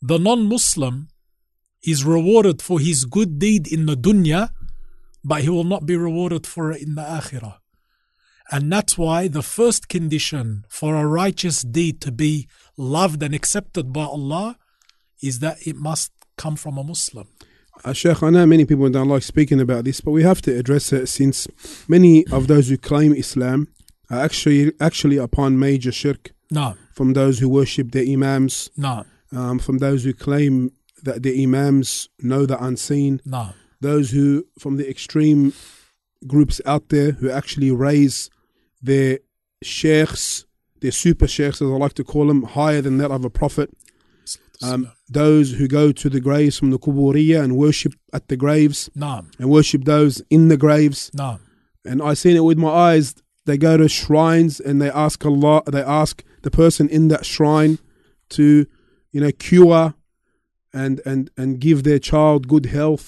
the 0.00 0.18
non 0.18 0.48
Muslim 0.48 1.08
is 1.82 2.04
rewarded 2.04 2.62
for 2.62 2.78
his 2.80 3.04
good 3.04 3.38
deed 3.38 3.66
in 3.66 3.86
the 3.86 3.96
dunya, 3.96 4.50
but 5.24 5.42
he 5.42 5.48
will 5.48 5.64
not 5.64 5.86
be 5.86 5.96
rewarded 5.96 6.46
for 6.46 6.72
it 6.72 6.82
in 6.82 6.94
the 6.94 7.02
akhirah. 7.02 7.56
And 8.50 8.72
that's 8.72 8.96
why 8.96 9.28
the 9.28 9.42
first 9.42 9.88
condition 9.88 10.64
for 10.68 10.94
a 10.94 11.06
righteous 11.06 11.62
deed 11.62 12.00
to 12.02 12.12
be 12.12 12.48
loved 12.76 13.22
and 13.22 13.34
accepted 13.34 13.92
by 13.92 14.04
Allah 14.04 14.56
is 15.22 15.40
that 15.40 15.58
it 15.66 15.76
must 15.76 16.12
come 16.36 16.56
from 16.56 16.78
a 16.78 16.84
Muslim. 16.84 17.28
Uh, 17.84 17.92
Sheikh, 17.92 18.22
I 18.22 18.30
know 18.30 18.46
many 18.46 18.64
people 18.64 18.88
don't 18.88 19.08
like 19.08 19.22
speaking 19.22 19.60
about 19.60 19.84
this, 19.84 20.00
but 20.00 20.12
we 20.12 20.22
have 20.22 20.40
to 20.42 20.56
address 20.56 20.92
it 20.92 21.08
since 21.08 21.46
many 21.88 22.26
of 22.28 22.46
those 22.46 22.68
who 22.68 22.78
claim 22.78 23.12
Islam 23.12 23.68
are 24.10 24.20
actually 24.20 24.72
actually 24.80 25.16
upon 25.16 25.58
major 25.58 25.92
shirk. 25.92 26.32
No, 26.50 26.76
from 26.92 27.12
those 27.12 27.38
who 27.38 27.48
worship 27.48 27.92
their 27.92 28.04
imams, 28.08 28.70
no, 28.76 29.04
um, 29.32 29.58
from 29.58 29.78
those 29.78 30.04
who 30.04 30.14
claim 30.14 30.72
that 31.02 31.22
the 31.22 31.42
imams 31.42 32.08
know 32.20 32.46
the 32.46 32.62
unseen, 32.62 33.20
no, 33.24 33.50
those 33.80 34.10
who 34.10 34.46
from 34.58 34.76
the 34.76 34.88
extreme 34.88 35.52
groups 36.26 36.60
out 36.66 36.88
there 36.88 37.12
who 37.12 37.30
actually 37.30 37.70
raise 37.70 38.30
their 38.82 39.18
sheikhs, 39.62 40.46
their 40.80 40.92
super 40.92 41.26
sheikhs 41.26 41.60
as 41.60 41.68
I 41.68 41.74
like 41.74 41.94
to 41.94 42.04
call 42.04 42.26
them, 42.28 42.42
higher 42.42 42.80
than 42.80 42.98
that 42.98 43.10
of 43.10 43.24
a 43.24 43.30
prophet. 43.30 43.70
Um, 44.60 44.90
those 45.08 45.52
who 45.52 45.68
go 45.68 45.92
to 45.92 46.08
the 46.10 46.20
graves 46.20 46.58
from 46.58 46.70
the 46.70 46.78
Kuburiya 46.78 47.42
and 47.44 47.56
worship 47.56 47.94
at 48.12 48.26
the 48.26 48.36
graves 48.36 48.90
no, 48.94 49.24
and 49.38 49.48
worship 49.48 49.84
those 49.84 50.20
in 50.30 50.48
the 50.48 50.56
graves. 50.56 51.12
no, 51.14 51.38
And 51.84 52.02
I 52.02 52.14
seen 52.14 52.36
it 52.36 52.42
with 52.42 52.58
my 52.58 52.70
eyes. 52.70 53.14
They 53.48 53.56
go 53.68 53.74
to 53.82 53.88
shrines 53.88 54.54
and 54.66 54.76
they 54.82 54.90
ask 55.04 55.16
Allah, 55.24 55.62
they 55.76 55.82
ask 56.02 56.14
the 56.46 56.50
person 56.62 56.84
in 56.96 57.08
that 57.12 57.24
shrine 57.34 57.74
to, 58.36 58.66
you 59.14 59.20
know, 59.22 59.32
cure 59.32 59.94
and 60.82 60.94
and 61.10 61.22
and 61.40 61.48
give 61.66 61.78
their 61.88 61.98
child 62.10 62.40
good 62.54 62.66
health 62.78 63.06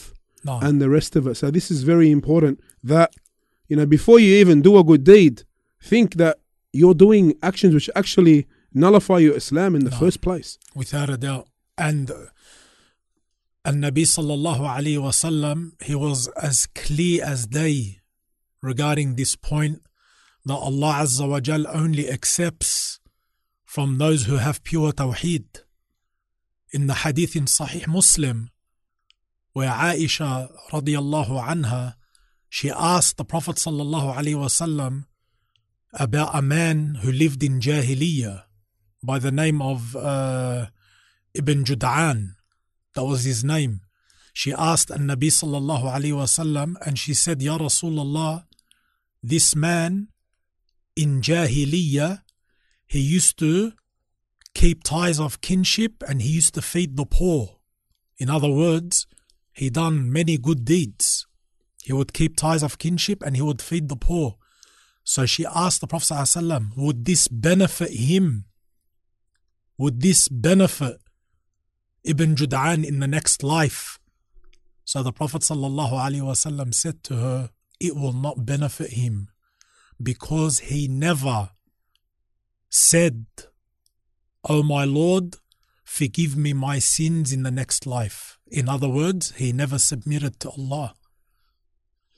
no. 0.48 0.54
and 0.66 0.74
the 0.80 0.88
rest 0.98 1.12
of 1.18 1.22
it. 1.28 1.34
So 1.42 1.46
this 1.50 1.70
is 1.74 1.78
very 1.92 2.10
important 2.18 2.54
that 2.92 3.10
you 3.68 3.76
know 3.78 3.86
before 3.98 4.18
you 4.24 4.30
even 4.42 4.56
do 4.68 4.72
a 4.78 4.84
good 4.90 5.04
deed, 5.04 5.34
think 5.92 6.08
that 6.22 6.34
you're 6.78 6.94
doing 7.06 7.24
actions 7.50 7.72
which 7.74 7.90
actually 8.02 8.38
nullify 8.82 9.18
your 9.26 9.36
Islam 9.42 9.70
in 9.78 9.82
the 9.84 9.90
No. 9.90 9.98
first 10.04 10.18
place. 10.26 10.50
without 10.82 11.10
a 11.16 11.18
doubt. 11.26 11.46
And 11.76 12.10
uh, 12.10 12.16
and 13.66 13.76
Nabi 13.86 14.04
sallallahu 14.16 14.62
alayhi 14.76 15.00
wasallam, 15.08 15.58
he 15.88 15.94
was 16.06 16.28
as 16.48 16.56
clear 16.84 17.18
as 17.32 17.46
day 17.46 17.98
regarding 18.70 19.08
this 19.20 19.32
point 19.36 19.76
that 20.44 20.54
Allah 20.54 20.94
Azza 21.02 21.28
wa 21.28 21.40
Jal 21.40 21.66
only 21.68 22.10
accepts 22.10 23.00
from 23.64 23.98
those 23.98 24.24
who 24.24 24.36
have 24.36 24.64
pure 24.64 24.92
tawheed. 24.92 25.62
In 26.72 26.86
the 26.86 26.94
hadith 26.94 27.36
in 27.36 27.44
Sahih 27.44 27.86
Muslim, 27.86 28.50
where 29.52 29.70
Aisha 29.70 30.50
radiallahu 30.70 31.42
anha, 31.44 31.94
she 32.48 32.70
asked 32.70 33.16
the 33.16 33.24
Prophet 33.24 33.56
sallallahu 33.56 34.16
alaihi 34.16 34.34
wasallam 34.34 35.04
about 35.92 36.30
a 36.34 36.42
man 36.42 36.96
who 37.02 37.10
lived 37.10 37.42
in 37.42 37.60
Jahiliyyah 37.60 38.44
by 39.02 39.18
the 39.18 39.32
name 39.32 39.60
of 39.60 39.96
uh, 39.96 40.66
Ibn 41.34 41.64
Jud'an. 41.64 42.30
That 42.94 43.04
was 43.04 43.24
his 43.24 43.42
name. 43.44 43.80
She 44.32 44.52
asked 44.52 44.90
an 44.90 45.08
Nabi 45.08 45.30
sallallahu 45.30 45.84
alaihi 45.84 46.12
wasallam 46.12 46.74
and 46.86 46.98
she 46.98 47.14
said, 47.14 47.42
Ya 47.42 47.58
Rasulullah, 47.58 48.44
this 49.22 49.54
man 49.56 50.08
in 51.00 51.22
Jahiliyyah, 51.22 52.20
he 52.86 53.00
used 53.00 53.38
to 53.38 53.72
keep 54.54 54.82
ties 54.82 55.18
of 55.18 55.40
kinship 55.40 56.02
and 56.06 56.20
he 56.20 56.28
used 56.28 56.52
to 56.54 56.62
feed 56.62 56.96
the 56.96 57.06
poor. 57.06 57.56
In 58.18 58.28
other 58.28 58.50
words, 58.50 59.06
he 59.52 59.70
done 59.70 60.12
many 60.12 60.36
good 60.36 60.66
deeds. 60.66 61.26
He 61.82 61.94
would 61.94 62.12
keep 62.12 62.36
ties 62.36 62.62
of 62.62 62.76
kinship 62.78 63.22
and 63.22 63.34
he 63.34 63.40
would 63.42 63.62
feed 63.62 63.88
the 63.88 63.96
poor. 63.96 64.36
So 65.02 65.24
she 65.24 65.46
asked 65.46 65.80
the 65.80 65.86
Prophet 65.86 66.12
ﷺ, 66.12 66.76
would 66.76 67.06
this 67.06 67.26
benefit 67.28 67.92
him? 67.92 68.44
Would 69.78 70.02
this 70.02 70.28
benefit 70.28 70.98
Ibn 72.04 72.34
Jud'an 72.34 72.84
in 72.84 73.00
the 73.00 73.08
next 73.08 73.42
life? 73.42 73.98
So 74.84 75.02
the 75.02 75.12
Prophet 75.12 75.40
ﷺ 75.40 76.74
said 76.74 77.02
to 77.04 77.16
her, 77.16 77.50
it 77.80 77.96
will 77.96 78.12
not 78.12 78.44
benefit 78.44 78.90
him 78.90 79.29
because 80.02 80.60
he 80.60 80.88
never 80.88 81.50
said, 82.68 83.26
Oh 84.48 84.62
my 84.62 84.84
Lord, 84.84 85.36
forgive 85.84 86.36
me 86.36 86.52
my 86.52 86.78
sins 86.78 87.32
in 87.32 87.42
the 87.42 87.50
next 87.50 87.86
life. 87.86 88.38
In 88.50 88.68
other 88.68 88.88
words, 88.88 89.32
he 89.36 89.52
never 89.52 89.78
submitted 89.78 90.40
to 90.40 90.50
Allah. 90.50 90.94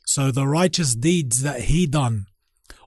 So 0.06 0.30
the 0.30 0.46
righteous 0.46 0.94
deeds 0.94 1.42
that 1.42 1.62
he 1.62 1.86
done, 1.86 2.26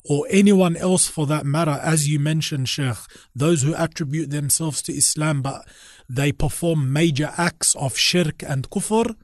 or 0.07 0.27
anyone 0.29 0.77
else 0.77 1.07
for 1.07 1.25
that 1.27 1.45
matter, 1.45 1.79
as 1.81 2.07
you 2.07 2.19
mentioned, 2.19 2.69
Sheikh, 2.69 2.97
those 3.33 3.63
who 3.63 3.73
attribute 3.75 4.29
themselves 4.29 4.81
to 4.83 4.93
Islam 4.93 5.41
but 5.41 5.67
they 6.07 6.31
perform 6.31 6.93
major 6.93 7.33
acts 7.37 7.75
of 7.75 7.97
shirk 7.97 8.43
and 8.43 8.69
kufr, 8.69 9.15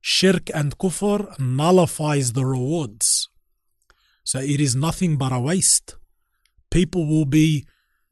shirk 0.00 0.50
and 0.52 0.76
kufr 0.78 1.38
nullifies 1.38 2.32
the 2.32 2.44
rewards. 2.44 3.29
So 4.24 4.38
it 4.38 4.60
is 4.60 4.76
nothing 4.76 5.16
but 5.16 5.32
a 5.32 5.40
waste. 5.40 5.96
People 6.70 7.06
will 7.06 7.24
be, 7.24 7.66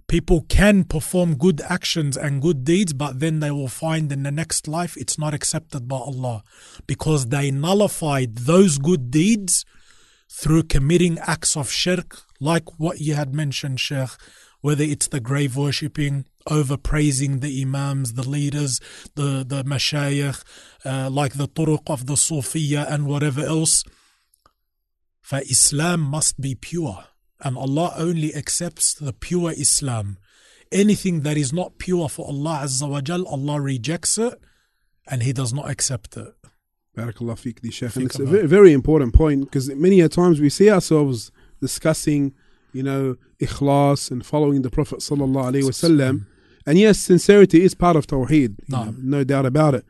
people 0.09 0.43
can 0.49 0.85
perform 0.85 1.37
good 1.37 1.61
actions 1.61 2.17
and 2.17 2.43
good 2.43 2.65
deeds, 2.65 2.93
but 2.93 3.21
then 3.21 3.41
they 3.41 3.51
will 3.51 3.69
find 3.69 4.11
in 4.11 4.23
the 4.25 4.33
next 4.33 4.67
life 4.67 4.97
it's 4.97 5.19
not 5.19 5.35
accepted 5.35 5.87
by 5.87 5.97
Allah 5.97 6.43
because 6.87 7.27
they 7.27 7.51
nullified 7.51 8.37
those 8.37 8.79
good 8.79 9.11
deeds 9.11 9.65
through 10.31 10.65
committing 10.65 11.19
acts 11.21 11.57
of 11.57 11.71
shirk, 11.71 12.23
like 12.41 12.79
what 12.79 13.01
you 13.01 13.15
had 13.15 13.35
mentioned, 13.35 13.81
Sheikh, 13.81 14.11
whether 14.61 14.85
it's 14.85 15.09
the 15.09 15.21
grave 15.21 15.57
worshipping, 15.57 16.27
overpraising 16.47 17.41
the 17.41 17.63
imams, 17.63 18.15
the 18.15 18.29
leaders, 18.29 18.81
the, 19.15 19.45
the 19.47 19.63
mashayikh, 19.65 20.43
uh, 20.85 21.11
like 21.11 21.35
the 21.35 21.49
turuq 21.49 21.83
of 21.87 22.07
the 22.07 22.15
Sufiya 22.15 22.91
and 22.91 23.07
whatever 23.07 23.43
else. 23.43 23.85
For 25.29 25.41
Islam 25.41 26.01
must 26.01 26.41
be 26.41 26.55
pure, 26.55 27.05
and 27.45 27.59
Allah 27.59 27.93
only 27.99 28.35
accepts 28.35 28.95
the 28.95 29.13
pure 29.13 29.53
Islam. 29.53 30.17
Anything 30.73 31.21
that 31.21 31.37
is 31.37 31.53
not 31.53 31.77
pure 31.77 32.09
for 32.09 32.27
Allah 32.27 32.61
Azza 32.65 32.89
wa 32.89 33.03
Jal, 33.03 33.29
Allah 33.29 33.61
rejects 33.61 34.17
it 34.17 34.41
and 35.07 35.23
He 35.23 35.35
does 35.35 35.53
not 35.53 35.69
accept 35.69 36.17
it. 36.17 36.33
Barakallah 36.97 37.39
fik, 37.39 37.61
the 37.61 37.71
Sheikh. 37.71 37.95
And 37.97 38.07
it's 38.07 38.19
a 38.19 38.25
very, 38.25 38.47
very 38.47 38.73
important 38.73 39.13
point 39.13 39.45
because 39.45 39.69
many 39.69 40.01
a 40.01 40.09
times 40.09 40.41
we 40.41 40.49
see 40.49 40.71
ourselves 40.71 41.31
discussing, 41.61 42.33
you 42.73 42.83
know, 42.83 43.17
ikhlas 43.39 44.11
and 44.11 44.25
following 44.25 44.63
the 44.63 44.71
Prophet 44.71 45.01
sallallahu 45.01 45.53
alaihi 45.53 45.65
wasallam. 45.65 46.25
And 46.65 46.79
yes, 46.79 47.01
sincerity 47.01 47.63
is 47.63 47.75
part 47.75 47.97
of 47.97 48.07
Tawheed, 48.07 48.57
No. 48.67 48.85
know, 48.85 48.95
no 48.99 49.25
doubt 49.25 49.45
about 49.45 49.75
it. 49.75 49.85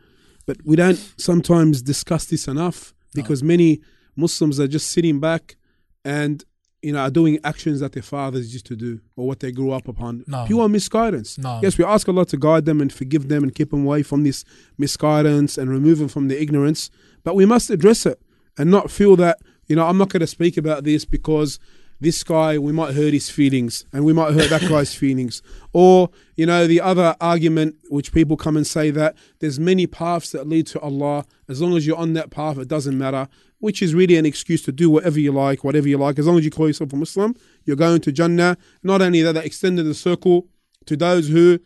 But 0.47 0.57
we 0.65 0.75
don't 0.75 0.99
sometimes 1.17 1.81
discuss 1.81 2.25
this 2.25 2.49
enough 2.49 2.93
because 3.15 3.45
many 3.45 3.83
Muslims 4.19 4.59
are 4.59 4.67
just 4.67 4.91
sitting 4.91 5.21
back 5.21 5.57
and 6.05 6.45
you 6.83 6.93
know 6.93 7.01
are 7.01 7.11
doing 7.11 7.39
actions 7.45 7.81
that 7.81 7.93
their 7.93 8.03
fathers 8.03 8.53
used 8.53 8.67
to 8.67 8.77
do 8.77 9.01
or 9.17 9.27
what 9.27 9.41
they 9.41 9.53
grew 9.53 9.71
up 9.73 9.89
upon. 9.89 10.25
No. 10.27 10.45
Pure 10.47 10.69
misguidance. 10.69 11.39
No. 11.39 11.61
Yes, 11.63 11.79
we 11.79 11.85
ask 11.85 12.09
Allah 12.09 12.27
to 12.27 12.37
guide 12.37 12.65
them 12.65 12.81
and 12.81 12.93
forgive 12.93 13.29
them 13.29 13.43
and 13.43 13.55
keep 13.55 13.71
them 13.71 13.85
away 13.85 14.03
from 14.03 14.25
this 14.25 14.45
misguidance 14.77 15.57
and 15.57 15.71
remove 15.71 15.99
them 15.99 16.09
from 16.09 16.29
their 16.29 16.39
ignorance. 16.39 16.91
But 17.25 17.35
we 17.35 17.47
must 17.47 17.71
address 17.71 18.07
it 18.07 18.21
and 18.57 18.71
not 18.71 18.91
feel 18.91 19.17
that, 19.17 19.39
you 19.67 19.77
know, 19.77 19.87
I'm 19.87 19.99
not 19.99 20.09
going 20.09 20.21
to 20.21 20.27
speak 20.27 20.57
about 20.57 20.85
this 20.85 21.05
because 21.05 21.59
this 22.01 22.23
guy, 22.23 22.59
we 22.59 22.73
might 22.73 22.95
hurt 22.95 23.13
his 23.13 23.29
feelings 23.29 23.85
and 23.93 24.05
we 24.05 24.13
might 24.13 24.33
hurt 24.33 24.51
that 24.51 24.69
guy's 24.69 24.95
feelings. 25.05 25.43
Or, 25.73 26.11
you 26.37 26.47
know, 26.47 26.67
the 26.67 26.81
other 26.81 27.17
argument 27.21 27.77
which 27.89 28.13
people 28.13 28.37
come 28.37 28.57
and 28.57 28.67
say 28.67 28.91
that 28.91 29.17
there's 29.41 29.59
many 29.59 29.87
paths 29.87 30.31
that 30.31 30.49
lead 30.49 30.67
to 30.69 30.81
Allah. 30.81 31.25
As 31.49 31.61
long 31.61 31.77
as 31.77 31.87
you're 31.87 31.97
on 31.97 32.13
that 32.13 32.31
path, 32.31 32.59
it 32.59 32.69
doesn't 32.69 32.97
matter, 32.97 33.29
which 33.59 33.83
is 33.83 33.95
really 33.95 34.17
an 34.17 34.27
excuse 34.27 34.63
to 34.63 34.73
do 34.73 34.91
whatever 34.91 35.19
you 35.19 35.33
like, 35.33 35.65
whatever 35.65 35.89
you 35.89 35.99
like. 35.99 36.19
As 36.19 36.27
long 36.27 36.39
as 36.39 36.45
you 36.45 36.51
call 36.51 36.69
yourself 36.69 36.93
a 36.93 36.97
Muslim, 36.97 37.35
you're 37.65 37.77
going 37.77 38.01
to 38.03 38.13
Jannah. 38.13 38.57
Not 38.83 39.03
only 39.03 39.23
that, 39.23 39.33
they 39.33 39.45
extended 39.45 39.85
the 39.85 39.95
circle 39.95 40.47
to 40.87 40.97
those 40.97 41.29
who 41.29 41.59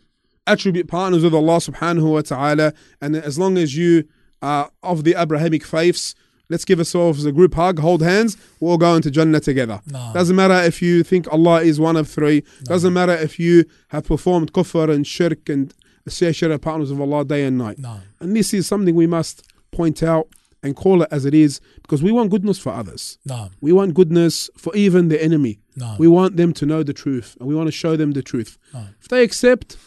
attribute 0.47 0.87
partners 0.87 1.23
with 1.23 1.33
Allah 1.33 1.57
subhanahu 1.57 2.11
wa 2.11 2.21
ta'ala. 2.21 2.73
And 3.01 3.15
as 3.15 3.37
long 3.37 3.57
as 3.57 3.77
you 3.77 4.05
are 4.41 4.71
of 4.81 5.03
the 5.03 5.15
Abrahamic 5.15 5.63
faiths, 5.63 6.15
let's 6.49 6.65
give 6.65 6.79
ourselves 6.79 7.25
a 7.25 7.31
group 7.31 7.53
hug, 7.55 7.79
hold 7.79 8.01
hands, 8.01 8.37
we'll 8.59 8.71
all 8.71 8.77
go 8.77 8.95
into 8.95 9.09
Jannah 9.11 9.39
together. 9.39 9.81
No. 9.87 10.11
Doesn't 10.13 10.35
matter 10.35 10.55
if 10.55 10.81
you 10.81 11.03
think 11.03 11.31
Allah 11.31 11.61
is 11.61 11.79
one 11.79 11.95
of 11.95 12.07
three. 12.09 12.43
Doesn't 12.63 12.93
matter 12.93 13.13
if 13.13 13.39
you 13.39 13.65
have 13.89 14.05
performed 14.05 14.53
kufr 14.53 14.93
and 14.93 15.05
shirk 15.05 15.49
and 15.49 15.73
associated 16.05 16.61
partners 16.61 16.91
of 16.91 16.99
Allah 16.99 17.25
day 17.25 17.45
and 17.45 17.57
night. 17.57 17.79
No. 17.79 17.99
And 18.19 18.35
this 18.35 18.53
is 18.53 18.67
something 18.67 18.95
we 18.95 19.07
must 19.07 19.43
point 19.71 20.03
out 20.03 20.27
and 20.61 20.75
call 20.75 21.01
it 21.01 21.09
as 21.11 21.25
it 21.25 21.33
is 21.33 21.59
because 21.81 22.01
we 22.01 22.11
want 22.11 22.31
goodness 22.31 22.59
for 22.59 22.71
others. 22.71 23.17
No. 23.25 23.49
We 23.61 23.71
want 23.71 23.93
goodness 23.93 24.49
for 24.57 24.73
even 24.75 25.09
the 25.09 25.21
enemy. 25.21 25.59
No. 25.75 25.95
We 25.99 26.07
want 26.07 26.37
them 26.37 26.53
to 26.53 26.65
know 26.65 26.83
the 26.83 26.93
truth 26.93 27.35
and 27.39 27.47
we 27.49 27.55
want 27.55 27.67
to 27.67 27.71
show 27.71 27.95
them 27.95 28.11
the 28.11 28.21
truth. 28.21 28.57
No. 28.73 28.85
If 29.01 29.09
they 29.09 29.23
accept, 29.23 29.77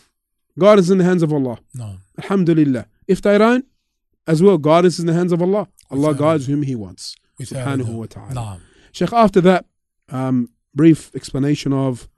God 0.58 0.78
is 0.78 0.90
in 0.90 0.98
the 0.98 1.04
hands 1.04 1.22
of 1.22 1.32
Allah. 1.32 1.58
No. 1.74 1.96
Alhamdulillah. 2.18 2.86
If 3.06 3.22
they 3.22 3.38
don't, 3.38 3.64
as 4.26 4.42
well, 4.42 4.58
God 4.58 4.84
is 4.84 4.98
in 4.98 5.06
the 5.06 5.12
hands 5.12 5.32
of 5.32 5.40
Allah. 5.40 5.68
Allah 5.90 6.14
guides 6.14 6.46
whom 6.46 6.62
He 6.62 6.74
wants. 6.74 7.16
Subhanahu 7.40 7.88
wa 7.94 8.06
ta'ala. 8.06 8.60
Sheikh, 8.92 9.12
after 9.12 9.40
that, 9.42 9.66
um, 10.08 10.48
brief 10.74 11.10
explanation 11.14 11.72
of, 11.72 12.08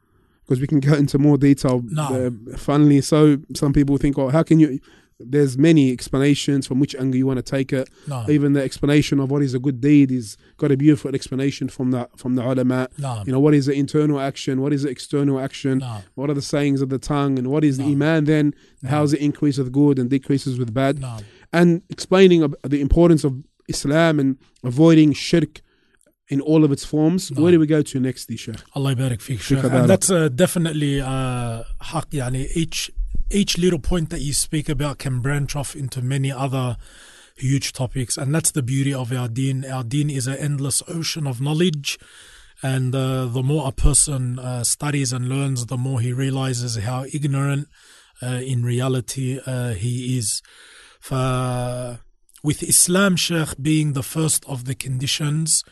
because 0.44 0.60
we 0.60 0.66
can 0.66 0.80
go 0.80 0.94
into 0.94 1.18
more 1.18 1.36
detail. 1.36 1.82
Uh, 1.98 2.30
funnily, 2.56 3.00
so 3.00 3.38
some 3.54 3.72
people 3.72 3.96
think, 3.98 4.16
oh, 4.18 4.28
how 4.28 4.42
can 4.42 4.60
you? 4.60 4.78
There's 5.20 5.58
many 5.58 5.90
explanations 5.90 6.68
from 6.68 6.78
which 6.78 6.94
angle 6.94 7.16
you 7.16 7.26
want 7.26 7.38
to 7.38 7.42
take 7.42 7.72
it. 7.72 7.90
No. 8.06 8.24
Even 8.28 8.52
the 8.52 8.62
explanation 8.62 9.18
of 9.18 9.32
what 9.32 9.42
is 9.42 9.52
a 9.52 9.58
good 9.58 9.80
deed 9.80 10.12
is 10.12 10.36
got 10.58 10.70
a 10.70 10.76
beautiful 10.76 11.12
explanation 11.12 11.68
from 11.68 11.90
the 11.90 12.08
from 12.16 12.36
the 12.36 12.42
ulama. 12.48 12.88
You 13.26 13.32
know, 13.32 13.40
what 13.40 13.52
is 13.52 13.66
the 13.66 13.72
internal 13.72 14.20
action? 14.20 14.60
What 14.60 14.72
is 14.72 14.84
the 14.84 14.90
external 14.90 15.40
action? 15.40 15.80
What 16.14 16.30
are 16.30 16.34
the 16.34 16.40
sayings 16.42 16.80
of 16.80 16.88
the 16.90 17.00
tongue? 17.00 17.36
And 17.36 17.48
what 17.48 17.64
is 17.64 17.78
the 17.78 17.84
iman 17.86 18.26
then? 18.26 18.54
No. 18.80 18.90
How 18.90 19.02
it 19.02 19.14
increase 19.14 19.58
with 19.58 19.72
good 19.72 19.98
and 19.98 20.08
decreases 20.08 20.56
with 20.56 20.72
bad? 20.72 21.00
And 21.52 21.82
explaining 21.90 22.54
the 22.62 22.80
importance 22.80 23.24
of 23.24 23.42
Islam 23.68 24.18
and 24.18 24.38
avoiding 24.64 25.12
shirk 25.12 25.60
in 26.28 26.40
all 26.40 26.64
of 26.64 26.72
its 26.72 26.84
forms. 26.84 27.30
No. 27.30 27.42
Where 27.42 27.52
do 27.52 27.60
we 27.60 27.66
go 27.66 27.82
to 27.82 28.00
next, 28.00 28.30
Sheikh? 28.30 28.56
Allah 28.74 28.94
barik 28.94 29.22
fik, 29.22 29.40
Sheikh. 29.40 29.64
And 29.64 29.88
that's 29.88 30.10
uh, 30.10 30.28
definitely 30.28 31.00
uh, 31.00 31.62
haq, 31.80 32.10
yani 32.10 32.48
each, 32.54 32.90
each 33.30 33.56
little 33.58 33.78
point 33.78 34.10
that 34.10 34.20
you 34.20 34.32
speak 34.32 34.68
about 34.68 34.98
can 34.98 35.20
branch 35.20 35.56
off 35.56 35.74
into 35.74 36.02
many 36.02 36.30
other 36.30 36.76
huge 37.36 37.72
topics. 37.72 38.16
And 38.16 38.34
that's 38.34 38.50
the 38.50 38.62
beauty 38.62 38.92
of 38.92 39.12
our 39.12 39.28
deen. 39.28 39.64
Our 39.64 39.84
deen 39.84 40.10
is 40.10 40.26
an 40.26 40.36
endless 40.36 40.82
ocean 40.88 41.26
of 41.26 41.40
knowledge. 41.40 41.98
And 42.62 42.94
uh, 42.94 43.26
the 43.26 43.42
more 43.42 43.68
a 43.68 43.72
person 43.72 44.38
uh, 44.38 44.64
studies 44.64 45.12
and 45.12 45.28
learns, 45.28 45.66
the 45.66 45.76
more 45.76 46.00
he 46.00 46.12
realizes 46.12 46.76
how 46.76 47.04
ignorant 47.12 47.68
uh, 48.20 48.40
in 48.44 48.64
reality 48.64 49.38
uh, 49.46 49.74
he 49.74 50.18
is. 50.18 50.42
For 51.00 52.00
with 52.42 52.62
Islam 52.62 53.16
Sheikh 53.16 53.54
being 53.60 53.92
the 53.92 54.02
first 54.02 54.44
of 54.46 54.64
the 54.64 54.74
conditions 54.74 55.64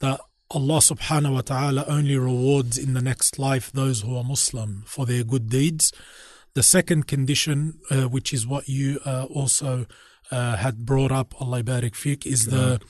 that 0.00 0.20
Allah 0.50 0.78
subhanahu 0.78 1.34
wa 1.34 1.40
ta'ala 1.40 1.84
only 1.88 2.16
rewards 2.16 2.78
in 2.78 2.94
the 2.94 3.02
next 3.02 3.38
life 3.38 3.72
those 3.72 4.02
who 4.02 4.16
are 4.16 4.24
Muslim 4.24 4.84
for 4.86 5.06
their 5.06 5.24
good 5.24 5.48
deeds. 5.48 5.92
The 6.54 6.62
second 6.62 7.06
condition, 7.06 7.80
uh, 7.90 8.02
which 8.02 8.32
is 8.32 8.46
what 8.46 8.68
you 8.68 9.00
uh, 9.04 9.24
also 9.24 9.86
uh, 10.30 10.56
had 10.56 10.86
brought 10.86 11.10
up, 11.10 11.34
Allah 11.40 11.62
barik 11.62 11.96
fik, 11.96 12.26
is 12.26 12.46
the 12.46 12.80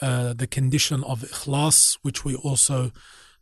uh, 0.00 0.32
the 0.32 0.46
condition 0.46 1.04
of 1.04 1.20
ikhlas, 1.20 1.98
which 2.02 2.24
we 2.24 2.34
also 2.34 2.90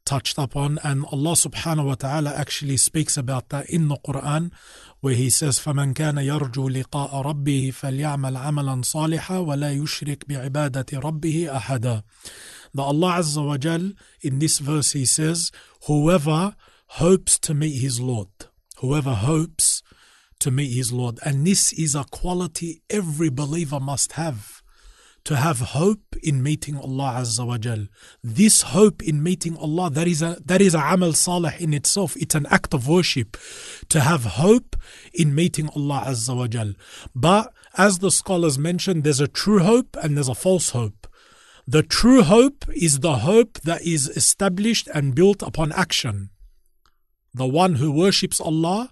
touched 0.05 0.37
upon. 0.37 0.79
And 0.83 1.05
Allah 1.11 1.33
subhanahu 1.33 1.85
wa 1.85 1.95
ta'ala 1.95 2.33
actually 2.33 2.77
speaks 2.77 3.17
about 3.17 3.49
that 3.49 3.69
in 3.69 3.87
the 3.87 3.97
Quran, 3.97 4.51
where 5.01 5.15
He 5.15 5.29
says, 5.29 5.59
فَمَنْ 5.59 5.93
كَانَ 5.93 6.17
يَرْجُو 6.19 6.83
لِقَاءَ 6.83 7.11
رَبِّهِ 7.11 7.73
فَلْيَعْمَلْ 7.73 8.37
عَمَلًا 8.37 8.81
صَالِحًا 8.83 9.45
وَلَا 9.45 9.71
يُشْرِكْ 9.77 10.25
بِعِبَادَةِ 10.25 11.01
رَبِّهِ 11.01 11.49
أَحَدًا 11.49 12.03
that 12.73 12.81
Allah 12.81 13.19
Azza 13.19 13.45
wa 13.45 13.57
Jal, 13.57 13.91
in 14.21 14.39
this 14.39 14.59
verse, 14.59 14.91
He 14.91 15.05
says, 15.05 15.51
Whoever 15.87 16.55
hopes 16.87 17.39
to 17.39 17.53
meet 17.53 17.79
his 17.79 17.99
Lord, 17.99 18.27
whoever 18.77 19.13
hopes 19.13 19.81
to 20.39 20.51
meet 20.51 20.73
his 20.73 20.91
Lord. 20.91 21.19
And 21.25 21.45
this 21.45 21.73
is 21.73 21.95
a 21.95 22.05
quality 22.05 22.81
every 22.89 23.29
believer 23.29 23.79
must 23.79 24.13
have. 24.13 24.58
to 25.24 25.36
have 25.36 25.60
hope 25.60 26.16
in 26.22 26.42
meeting 26.42 26.76
Allah 26.76 27.18
Azza 27.20 27.46
wa 27.46 27.58
Jal. 27.58 27.86
This 28.24 28.62
hope 28.62 29.02
in 29.02 29.22
meeting 29.22 29.56
Allah, 29.56 29.90
that 29.90 30.08
is 30.08 30.22
a 30.22 30.38
that 30.44 30.60
is 30.60 30.74
a 30.74 30.80
amal 30.80 31.12
salih 31.12 31.52
in 31.60 31.74
itself. 31.74 32.16
It's 32.16 32.34
an 32.34 32.46
act 32.46 32.72
of 32.74 32.88
worship. 32.88 33.36
To 33.90 34.00
have 34.00 34.24
hope 34.24 34.76
in 35.12 35.34
meeting 35.34 35.68
Allah 35.76 36.04
Azza 36.06 36.36
wa 36.36 36.46
Jal. 36.46 36.72
But 37.14 37.52
as 37.76 37.98
the 37.98 38.10
scholars 38.10 38.58
mentioned, 38.58 39.04
there's 39.04 39.20
a 39.20 39.28
true 39.28 39.60
hope 39.60 39.96
and 40.02 40.16
there's 40.16 40.28
a 40.28 40.34
false 40.34 40.70
hope. 40.70 41.06
The 41.66 41.82
true 41.82 42.22
hope 42.22 42.64
is 42.74 43.00
the 43.00 43.18
hope 43.18 43.60
that 43.60 43.82
is 43.82 44.08
established 44.08 44.88
and 44.92 45.14
built 45.14 45.42
upon 45.42 45.70
action. 45.72 46.30
The 47.32 47.46
one 47.46 47.76
who 47.76 47.92
worships 47.92 48.40
Allah 48.40 48.90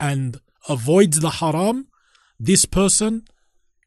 and 0.00 0.40
avoids 0.68 1.20
the 1.20 1.30
haram, 1.30 1.88
this 2.40 2.64
person, 2.64 3.24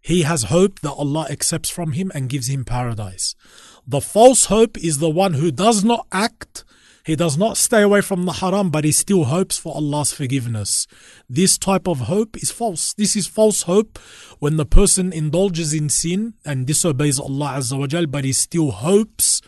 he 0.02 0.24
has 0.24 0.44
hope 0.44 0.80
that 0.82 0.92
Allah 0.92 1.28
accepts 1.30 1.70
from 1.70 1.94
him 1.94 2.12
and 2.14 2.30
gives 2.30 2.50
him 2.50 2.66
paradise. 2.66 3.36
The 3.88 4.02
false 4.02 4.46
hope 4.46 4.78
is 4.78 4.98
the 4.98 5.10
one 5.10 5.34
who 5.34 5.52
does 5.52 5.84
not 5.84 6.08
act, 6.12 6.64
he 7.06 7.16
does 7.16 7.38
not 7.38 7.58
stay 7.58 7.82
away 7.82 8.02
from 8.02 8.26
the 8.26 8.34
haram, 8.34 8.70
but 8.70 8.84
he 8.84 8.92
still 8.92 9.26
hopes 9.26 9.58
for 9.58 9.76
Allah's 9.76 10.12
forgiveness. 10.12 10.86
This 11.28 11.58
type 11.58 11.88
of 11.88 12.02
hope 12.02 12.38
is 12.38 12.52
false. 12.52 12.94
This 12.94 13.16
is 13.16 13.26
false 13.26 13.64
hope 13.64 13.98
when 14.40 14.58
the 14.58 14.66
person 14.66 15.12
indulges 15.12 15.74
in 15.74 15.90
sin 15.90 16.36
and 16.46 16.68
disobeys 16.68 17.20
Allah 17.20 17.56
Azza 17.58 17.78
wa 17.78 17.88
Jal, 17.88 18.06
but 18.06 18.24
he 18.24 18.34
still 18.34 18.72
hopes 18.72 19.42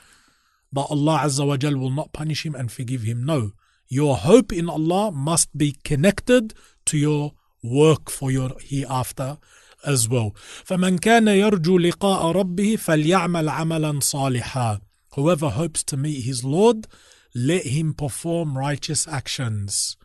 that 0.72 0.88
Allah 0.90 1.22
Azza 1.26 1.46
wa 1.46 1.58
Jal 1.58 1.78
will 1.78 1.92
not 1.92 2.12
punish 2.12 2.46
him 2.46 2.56
and 2.56 2.72
forgive 2.72 3.04
him. 3.04 3.24
No. 3.24 3.52
Your 3.88 4.18
hope 4.18 4.52
in 4.52 4.68
Allah 4.70 5.12
must 5.12 5.56
be 5.56 5.78
connected 5.84 6.56
to 6.86 6.98
your 6.98 7.34
work 7.62 8.10
for 8.10 8.32
your 8.32 8.52
hereafter 8.60 9.38
as 9.86 10.10
well. 10.10 10.34
فمن 10.66 10.98
كان 10.98 11.28
يرجو 11.28 11.78
لقاء 11.78 12.32
ربه 12.32 12.76
فليعمل 12.76 13.50
عملا 13.50 14.00
صالحا. 14.00 14.82
Whoever 15.16 15.50
hopes 15.50 15.84
to 15.84 15.98
meet 15.98 16.26
his 16.26 16.44
Lord, 16.44 16.88
let 17.36 17.66
him 17.66 17.94
perform 17.94 18.58
righteous 18.58 19.08
actions. 19.08 19.98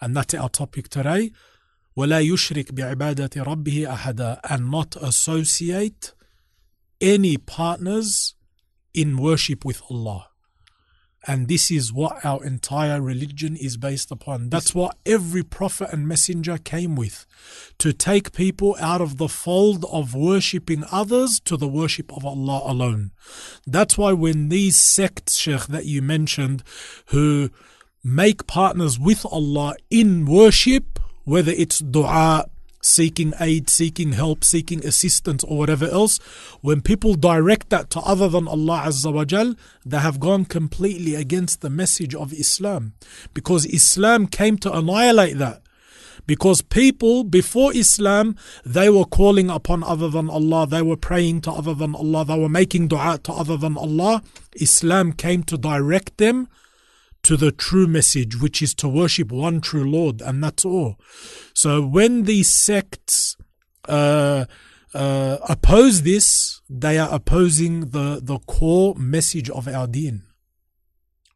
And 0.00 0.16
that's 0.16 0.34
our 0.34 0.48
topic 0.48 0.88
today. 0.88 1.32
ولا 1.96 2.20
يشرك 2.20 2.72
بعبادة 2.72 3.42
ربه 3.42 3.92
أحدا 3.92 4.40
and 4.44 4.70
not 4.70 4.96
associate 5.02 6.12
any 7.00 7.36
partners 7.36 8.34
in 8.94 9.18
worship 9.18 9.64
with 9.64 9.82
Allah. 9.90 10.28
And 11.28 11.46
this 11.46 11.70
is 11.70 11.92
what 11.92 12.24
our 12.24 12.42
entire 12.42 13.02
religion 13.02 13.54
is 13.54 13.76
based 13.76 14.10
upon. 14.10 14.48
That's 14.48 14.74
what 14.74 14.96
every 15.04 15.42
prophet 15.42 15.90
and 15.92 16.08
messenger 16.08 16.56
came 16.56 16.96
with 16.96 17.26
to 17.76 17.92
take 17.92 18.32
people 18.32 18.74
out 18.80 19.02
of 19.02 19.18
the 19.18 19.28
fold 19.28 19.84
of 19.92 20.14
worshipping 20.14 20.84
others 20.90 21.38
to 21.40 21.58
the 21.58 21.68
worship 21.68 22.10
of 22.16 22.24
Allah 22.24 22.62
alone. 22.64 23.10
That's 23.66 23.98
why 23.98 24.14
when 24.14 24.48
these 24.48 24.76
sects, 24.76 25.36
Sheikh, 25.36 25.66
that 25.66 25.84
you 25.84 26.00
mentioned, 26.00 26.62
who 27.08 27.50
make 28.02 28.46
partners 28.46 28.98
with 28.98 29.26
Allah 29.26 29.74
in 29.90 30.24
worship, 30.24 30.98
whether 31.24 31.52
it's 31.52 31.80
dua, 31.80 32.46
seeking 32.88 33.32
aid, 33.40 33.68
seeking 33.70 34.12
help, 34.12 34.42
seeking 34.42 34.84
assistance, 34.84 35.44
or 35.44 35.58
whatever 35.58 35.86
else, 35.86 36.18
when 36.60 36.80
people 36.80 37.14
direct 37.14 37.70
that 37.70 37.90
to 37.90 38.00
other 38.00 38.28
than 38.28 38.48
Allah 38.48 38.84
Azza 38.86 39.12
wa 39.12 39.24
Jal, 39.24 39.54
they 39.84 39.98
have 39.98 40.18
gone 40.18 40.44
completely 40.44 41.14
against 41.14 41.60
the 41.60 41.70
message 41.70 42.14
of 42.14 42.32
Islam. 42.32 42.94
Because 43.34 43.66
Islam 43.66 44.26
came 44.26 44.56
to 44.58 44.72
annihilate 44.72 45.38
that. 45.38 45.62
Because 46.26 46.60
people 46.60 47.24
before 47.24 47.74
Islam, 47.74 48.36
they 48.64 48.90
were 48.90 49.06
calling 49.06 49.48
upon 49.48 49.82
other 49.82 50.10
than 50.10 50.28
Allah, 50.28 50.66
they 50.66 50.82
were 50.82 50.96
praying 50.96 51.42
to 51.42 51.52
other 51.52 51.74
than 51.74 51.94
Allah, 51.94 52.24
they 52.24 52.38
were 52.38 52.48
making 52.48 52.88
dua 52.88 53.18
to 53.24 53.32
other 53.32 53.56
than 53.56 53.76
Allah. 53.76 54.22
Islam 54.54 55.12
came 55.12 55.42
to 55.44 55.56
direct 55.56 56.18
them 56.18 56.48
to 57.22 57.36
the 57.36 57.52
true 57.52 57.86
message, 57.86 58.40
which 58.40 58.62
is 58.62 58.74
to 58.74 58.88
worship 58.88 59.30
one 59.30 59.60
true 59.60 59.88
Lord, 59.88 60.20
and 60.22 60.42
that's 60.42 60.64
all. 60.64 60.96
So 61.54 61.84
when 61.84 62.24
these 62.24 62.48
sects 62.48 63.36
uh, 63.88 64.46
uh, 64.94 65.38
oppose 65.48 66.02
this, 66.02 66.60
they 66.68 66.98
are 66.98 67.08
opposing 67.12 67.90
the, 67.90 68.20
the 68.22 68.38
core 68.38 68.94
message 68.96 69.50
of 69.50 69.68
our 69.68 69.86
deen. 69.86 70.22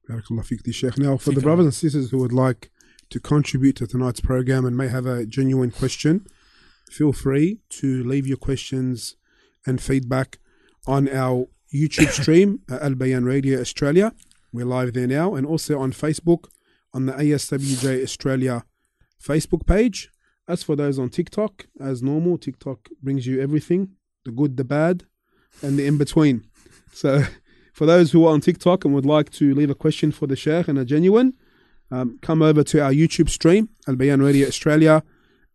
Barakallah 0.09 0.45
fik, 0.45 0.63
the 0.65 0.93
Now, 0.99 1.17
for 1.17 1.33
the 1.33 1.41
brothers 1.41 1.67
and 1.67 1.75
sisters 1.75 2.11
who 2.11 2.19
would 2.19 2.33
like 2.33 2.71
to 3.11 3.21
contribute 3.21 3.77
to 3.77 3.87
tonight's 3.87 4.21
program 4.21 4.65
and 4.65 4.77
may 4.77 4.89
have 4.89 5.07
a 5.07 5.27
genuine 5.27 5.71
question, 5.71 6.27
feel 6.91 7.13
free 7.13 7.61
to 7.69 8.03
leave 8.03 8.27
your 8.27 8.37
questions 8.37 9.17
and 9.67 9.81
feedback 9.81 10.39
on 10.87 11.09
our 11.09 11.47
YouTube 11.73 12.11
stream 12.21 12.61
Al 12.69 12.95
Bayan 12.95 13.25
Radio 13.25 13.61
Australia. 13.61 14.13
We're 14.53 14.67
live 14.67 14.93
there 14.93 15.07
now, 15.07 15.35
and 15.35 15.47
also 15.47 15.79
on 15.79 15.93
Facebook 15.93 16.49
on 16.93 17.07
the 17.07 17.13
ASWJ 17.13 18.03
Australia 18.03 18.65
Facebook 19.23 19.67
page. 19.67 20.11
As 20.47 20.63
for 20.63 20.77
those 20.77 20.99
on 20.99 21.09
TikTok, 21.09 21.67
as 21.81 22.03
normal, 22.03 22.37
TikTok 22.37 22.89
brings 23.03 23.27
you 23.27 23.41
everything 23.41 23.93
the 24.25 24.31
good, 24.31 24.59
the 24.59 24.65
bad, 24.65 25.05
and 25.63 25.79
the 25.79 25.87
in 25.87 25.97
between. 25.97 26.45
So, 26.93 27.25
for 27.73 27.87
those 27.87 28.13
who 28.13 28.27
are 28.27 28.35
on 28.35 28.43
TikTok 28.43 28.85
and 28.85 28.93
would 28.95 29.07
like 29.07 29.31
to 29.31 29.55
leave 29.55 29.71
a 29.71 29.75
question 29.75 30.13
for 30.13 30.27
the 30.27 30.37
Sheikh 30.37 30.69
and 30.69 30.79
a 30.79 30.85
genuine, 30.85 31.33
um, 31.91 32.19
come 32.21 32.43
over 32.43 32.63
to 32.65 32.83
our 32.83 32.93
YouTube 32.93 33.31
stream, 33.31 33.71
Al 33.89 33.97
Bayan 33.97 34.21
Radio 34.21 34.47
Australia, 34.47 35.03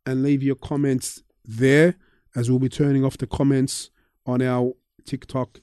and 0.05 0.23
leave 0.23 0.41
your 0.41 0.55
comments 0.55 1.21
there 1.45 1.95
as 2.35 2.49
we'll 2.49 2.59
be 2.59 2.69
turning 2.69 3.05
off 3.05 3.17
the 3.17 3.27
comments 3.27 3.91
on 4.25 4.41
our 4.41 4.73
TikTok 5.05 5.59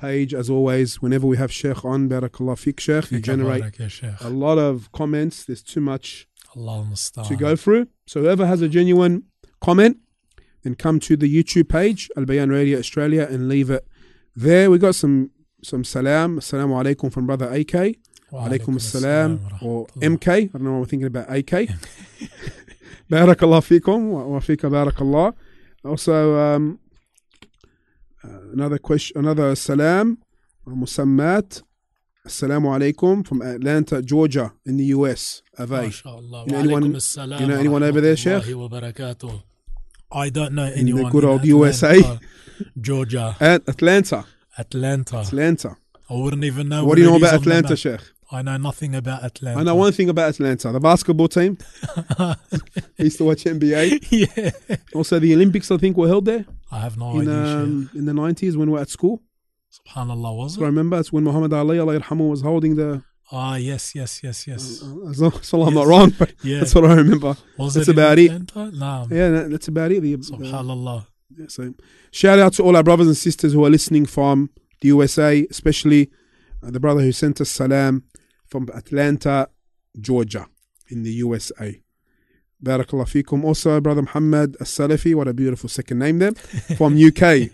page. 0.00 0.32
As 0.34 0.48
always, 0.50 1.00
whenever 1.02 1.26
we 1.26 1.36
have 1.36 1.52
Sheikh 1.52 1.84
on, 1.84 2.08
Barakallah 2.08 2.58
Fik 2.58 2.80
Sheikh, 2.80 3.10
you 3.12 3.20
generate 3.20 3.62
Tabarak 3.62 3.78
ya 3.78 3.88
Sheikh. 3.88 4.20
a 4.20 4.28
lot 4.28 4.58
of 4.58 4.90
comments. 4.92 5.44
There's 5.44 5.62
too 5.62 5.80
much 5.80 6.26
to 6.54 7.36
go 7.38 7.54
through. 7.56 7.86
So 8.06 8.22
whoever 8.22 8.46
has 8.46 8.60
a 8.62 8.68
genuine 8.68 9.24
comment, 9.60 9.98
then 10.62 10.74
come 10.74 10.98
to 11.00 11.16
the 11.16 11.28
YouTube 11.32 11.68
page, 11.68 12.10
Al 12.16 12.24
Bayan 12.24 12.50
Radio 12.50 12.78
Australia, 12.78 13.26
and 13.30 13.48
leave 13.48 13.70
it 13.70 13.86
there. 14.34 14.70
We 14.70 14.78
got 14.78 14.94
some 14.94 15.30
some 15.62 15.84
salam, 15.84 16.38
assalamu 16.38 16.74
alaikum 16.82 17.12
from 17.12 17.26
brother 17.26 17.46
AK, 17.52 17.96
Wa 18.30 18.48
alaikum 18.48 18.74
assalam, 18.76 19.62
or. 19.62 19.86
MK. 19.98 20.28
I 20.28 20.44
don't 20.46 20.62
know 20.64 20.72
what 20.72 20.80
we're 20.80 20.86
thinking 20.86 21.06
about 21.06 21.30
AK. 21.30 21.68
Barakallah 23.10 23.60
fikum, 23.62 24.02
wa 24.28 24.38
fika 24.40 24.68
barakallah. 24.68 25.34
Also, 25.84 26.38
um, 26.38 26.78
another 28.22 28.78
question, 28.78 29.18
another 29.18 29.54
salam, 29.54 30.18
uh, 30.66 30.70
musammat. 30.70 31.62
Assalamu 32.26 32.68
alaikum 32.68 33.26
from 33.26 33.40
Atlanta, 33.40 34.02
Georgia, 34.02 34.52
in 34.66 34.76
the 34.76 34.84
US. 34.86 35.42
Avay. 35.58 35.90
You 36.04 36.46
know 36.46 36.58
anyone- 36.58 36.84
you 37.40 37.46
know 37.46 37.56
anyone 37.56 37.82
over 37.82 38.00
there, 38.00 38.16
Sheikh? 38.16 38.42
rahmatullahi 38.42 38.54
wa 38.54 38.68
barakatuh. 38.80 39.42
I 40.12 40.28
don't 40.28 40.52
know 40.54 40.64
anyone. 40.64 41.00
In 41.00 41.04
the 41.06 41.10
good 41.10 41.24
old 41.24 41.40
Atlanta, 41.40 41.46
USA. 41.46 42.18
Georgia, 42.78 43.36
At 43.40 43.62
Atlanta, 43.66 44.26
Atlanta. 44.58 45.18
Atlanta. 45.20 45.76
I 46.10 46.14
wouldn't 46.14 46.44
even 46.44 46.68
know. 46.68 46.84
What 46.84 46.96
do 46.96 47.00
you 47.02 47.06
know 47.06 47.12
where 47.14 47.22
it 47.22 47.26
is 47.26 47.30
about 47.32 47.40
Atlanta. 47.46 47.76
Sheikh? 47.76 48.00
I 48.32 48.42
know 48.42 48.56
nothing 48.56 48.94
about 48.94 49.24
Atlanta. 49.24 49.58
I 49.58 49.62
know 49.64 49.74
one 49.74 49.92
thing 49.92 50.08
about 50.08 50.30
Atlanta: 50.30 50.70
the 50.72 50.80
basketball 50.80 51.28
team. 51.28 51.58
I 52.18 52.36
used 52.98 53.18
to 53.18 53.24
watch 53.24 53.44
NBA. 53.44 54.06
yeah. 54.10 54.76
Also, 54.94 55.18
the 55.18 55.34
Olympics, 55.34 55.70
I 55.70 55.76
think, 55.78 55.96
were 55.96 56.06
held 56.08 56.26
there 56.26 56.44
I 56.70 56.78
have 56.80 56.96
no 56.96 57.18
in 57.18 57.28
idea. 57.28 57.56
Um, 57.58 57.90
in 57.94 58.04
the 58.04 58.14
nineties 58.14 58.56
when 58.56 58.68
we 58.70 58.74
were 58.74 58.80
at 58.80 58.88
school. 58.90 59.22
Subhanallah, 59.72 60.36
was 60.36 60.54
So 60.54 60.62
I 60.62 60.66
remember 60.66 60.98
it's 60.98 61.12
when 61.12 61.24
Muhammad 61.24 61.52
Ali, 61.52 61.78
Allah 61.78 61.98
yarhamu, 61.98 62.30
was 62.30 62.40
holding 62.42 62.76
the. 62.76 63.02
Ah, 63.32 63.54
yes, 63.56 63.94
yes, 63.94 64.20
yes, 64.24 64.46
yes. 64.48 64.82
As 65.08 65.20
long 65.20 65.32
as 65.40 65.52
I'm 65.52 65.74
not 65.74 65.86
wrong, 65.86 66.12
but 66.18 66.32
Yeah. 66.42 66.58
that's 66.60 66.74
what 66.74 66.84
I 66.84 66.94
remember. 66.94 67.36
Was 67.56 67.74
that's 67.74 67.88
it 67.88 67.92
about 67.92 68.18
it. 68.18 68.30
Atlanta? 68.32 68.76
No. 68.76 69.06
Yeah, 69.10 69.28
that, 69.30 69.50
that's 69.50 69.68
about 69.68 69.92
it. 69.92 70.00
The, 70.02 70.16
the- 70.16 70.22
Subhanallah. 70.22 71.06
yeah, 71.38 71.46
so, 71.48 71.72
shout 72.10 72.40
out 72.40 72.54
to 72.54 72.64
all 72.64 72.74
our 72.76 72.82
brothers 72.82 73.06
and 73.06 73.16
sisters 73.16 73.52
who 73.52 73.64
are 73.64 73.70
listening 73.70 74.04
from 74.06 74.50
the 74.80 74.88
USA, 74.88 75.46
especially 75.48 76.10
uh, 76.60 76.72
the 76.72 76.80
brother 76.80 77.02
who 77.02 77.12
sent 77.12 77.40
us 77.40 77.48
salam 77.50 78.02
from 78.50 78.68
Atlanta, 78.74 79.48
Georgia, 80.00 80.46
in 80.88 81.02
the 81.02 81.12
USA. 81.12 81.80
Barakallah 82.62 83.06
fikum. 83.06 83.42
Also, 83.44 83.80
brother 83.80 84.02
Muhammad 84.02 84.56
As-Salafi, 84.60 85.14
what 85.14 85.28
a 85.28 85.32
beautiful 85.32 85.68
second 85.68 85.98
name 85.98 86.18
there, 86.18 86.32
from 86.76 86.94
UK. 86.94 87.22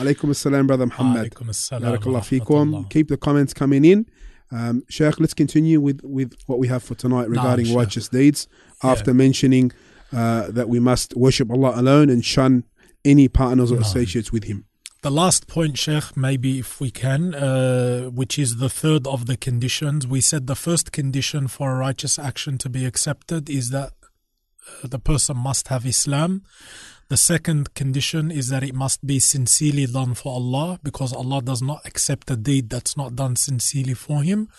Alaikum 0.00 0.30
assalam, 0.30 0.66
brother 0.66 0.86
Muhammad. 0.86 1.30
Alaikum 1.34 1.48
assalam 1.50 1.82
wa 1.82 1.96
Barakallah 1.98 2.20
fikum. 2.40 2.88
Keep 2.90 3.08
the 3.08 3.16
comments 3.18 3.52
coming 3.52 3.84
in. 3.84 4.06
Um, 4.52 4.82
Sheikh, 4.88 5.20
let's 5.20 5.34
continue 5.34 5.80
with, 5.80 6.00
with 6.02 6.32
what 6.46 6.58
we 6.58 6.68
have 6.68 6.82
for 6.82 6.94
tonight 6.94 7.28
regarding 7.28 7.66
Sheikh. 7.66 7.76
righteous 7.76 8.08
deeds. 8.08 8.48
After 8.82 9.12
mentioning 9.12 9.72
uh, 10.12 10.50
that 10.50 10.68
we 10.68 10.80
must 10.80 11.14
worship 11.16 11.50
Allah 11.50 11.72
alone 11.76 12.08
and 12.08 12.24
shun 12.24 12.64
any 13.04 13.28
partners 13.28 13.70
or 13.70 13.76
Naam. 13.76 13.82
associates 13.82 14.32
with 14.32 14.44
Him. 14.44 14.64
The 15.02 15.10
last 15.10 15.46
point, 15.46 15.78
Sheikh, 15.78 16.14
maybe 16.14 16.58
if 16.58 16.78
we 16.78 16.90
can, 16.90 17.34
uh, 17.34 18.10
which 18.10 18.38
is 18.38 18.56
the 18.56 18.68
third 18.68 19.06
of 19.06 19.24
the 19.24 19.38
conditions. 19.38 20.06
We 20.06 20.20
said 20.20 20.46
the 20.46 20.54
first 20.54 20.92
condition 20.92 21.48
for 21.48 21.72
a 21.72 21.76
righteous 21.76 22.18
action 22.18 22.58
to 22.58 22.68
be 22.68 22.84
accepted 22.84 23.48
is 23.48 23.70
that 23.70 23.92
uh, 24.02 24.88
the 24.88 24.98
person 24.98 25.38
must 25.38 25.68
have 25.68 25.86
Islam. 25.86 26.42
The 27.08 27.16
second 27.16 27.72
condition 27.72 28.30
is 28.30 28.50
that 28.50 28.62
it 28.62 28.74
must 28.74 29.06
be 29.06 29.20
sincerely 29.20 29.86
done 29.86 30.12
for 30.12 30.34
Allah 30.34 30.78
because 30.82 31.14
Allah 31.14 31.40
does 31.40 31.62
not 31.62 31.80
accept 31.86 32.30
a 32.30 32.36
deed 32.36 32.68
that's 32.68 32.94
not 32.94 33.16
done 33.16 33.36
sincerely 33.36 33.94
for 33.94 34.22
Him. 34.22 34.50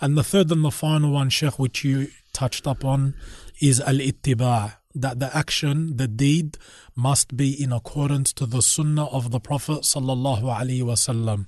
And 0.00 0.18
the 0.18 0.24
third 0.24 0.50
and 0.50 0.64
the 0.64 0.72
final 0.72 1.12
one, 1.12 1.30
Sheikh, 1.30 1.60
which 1.60 1.84
you 1.84 2.08
touched 2.32 2.66
upon, 2.66 3.14
is 3.60 3.80
al 3.80 3.98
ittiba' 3.98 4.74
that 5.00 5.20
the 5.20 5.34
action, 5.36 5.96
the 5.96 6.08
deed, 6.08 6.58
must 6.94 7.36
be 7.36 7.50
in 7.62 7.72
accordance 7.72 8.32
to 8.34 8.46
the 8.46 8.62
sunnah 8.62 9.06
of 9.06 9.30
the 9.30 9.40
Prophet 9.40 9.82
sallallahu 9.82 10.42
alaihi 10.42 10.82
wasallam. 10.82 11.46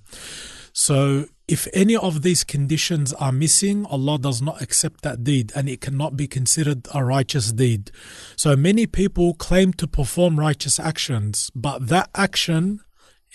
So, 0.72 1.26
if 1.48 1.66
any 1.72 1.96
of 1.96 2.22
these 2.22 2.44
conditions 2.44 3.12
are 3.14 3.32
missing, 3.32 3.86
Allah 3.86 4.18
does 4.18 4.40
not 4.40 4.60
accept 4.62 5.02
that 5.02 5.24
deed 5.24 5.50
and 5.56 5.68
it 5.68 5.80
cannot 5.80 6.16
be 6.16 6.28
considered 6.28 6.86
a 6.94 7.04
righteous 7.04 7.52
deed. 7.52 7.90
So, 8.36 8.54
many 8.54 8.86
people 8.86 9.34
claim 9.34 9.72
to 9.74 9.88
perform 9.88 10.38
righteous 10.38 10.78
actions, 10.78 11.50
but 11.54 11.88
that 11.88 12.10
action 12.14 12.80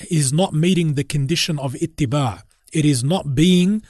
is 0.09 0.31
not 0.31 0.53
meeting 0.53 0.93
the 0.93 1.03
condition 1.03 1.59
of 1.59 1.73
ittiba. 1.73 2.43
It 2.71 2.85
is 2.85 3.03
not 3.03 3.35
being 3.35 3.83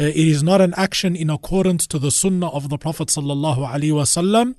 uh, 0.00 0.04
it 0.04 0.16
is 0.16 0.44
not 0.44 0.60
an 0.60 0.74
action 0.76 1.16
in 1.16 1.28
accordance 1.28 1.84
to 1.88 1.98
the 1.98 2.10
sunnah 2.12 2.48
of 2.50 2.68
the 2.68 2.78
Prophet 2.78 3.08
sallallahu 3.08 3.68
alaihi 3.68 3.90
wasallam, 3.90 4.54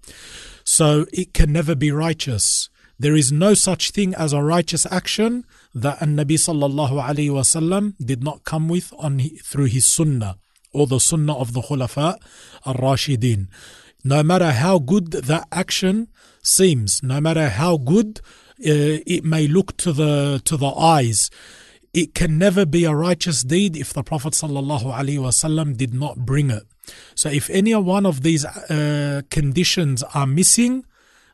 so 0.78 1.08
it 1.12 1.34
can 1.34 1.52
never 1.52 1.74
be 1.74 1.92
righteous. 1.92 2.70
There 3.00 3.16
is 3.16 3.32
no 3.32 3.56
such 3.56 3.90
thing 3.90 4.14
as 4.14 4.34
a 4.34 4.44
righteous 4.44 4.86
action 4.92 5.44
that 5.74 6.00
an 6.00 6.16
Nabi 6.16 6.38
sallallahu 6.38 7.02
alaihi 7.08 7.32
wasallam 7.32 7.96
did 7.98 8.24
not 8.24 8.44
come 8.44 8.68
with 8.70 8.94
on 9.00 9.20
through 9.44 9.66
his 9.66 9.88
sunnah 9.88 10.38
or 10.72 10.86
the 10.86 11.00
sunnah 11.00 11.36
of 11.36 11.54
the 11.54 11.62
Khulafa 11.62 12.18
al-Rashidin. 12.68 13.48
No 14.04 14.22
matter 14.22 14.52
how 14.52 14.78
good 14.78 15.10
that 15.14 15.48
action 15.52 16.08
seems, 16.44 17.02
no 17.02 17.20
matter 17.20 17.50
how 17.50 17.78
good 17.78 18.22
uh, 18.60 19.02
it 19.16 19.24
may 19.26 19.48
look 19.48 19.76
to 19.78 19.92
the 19.92 20.40
to 20.46 20.56
the 20.56 20.70
eyes, 20.70 21.32
it 21.96 22.14
can 22.14 22.38
never 22.38 22.64
be 22.68 22.86
a 22.86 22.94
righteous 22.94 23.42
deed 23.42 23.76
if 23.76 23.92
the 23.92 24.04
Prophet 24.04 24.34
sallallahu 24.34 24.94
alaihi 24.94 25.18
wasallam 25.18 25.76
did 25.76 25.96
not 25.96 26.28
bring 26.28 26.52
it. 26.52 26.68
So 27.16 27.30
if 27.30 27.50
any 27.50 27.76
one 27.76 28.06
of 28.06 28.24
these 28.24 28.46
uh, 28.46 29.22
conditions 29.30 30.04
are 30.14 30.28
missing, 30.28 30.86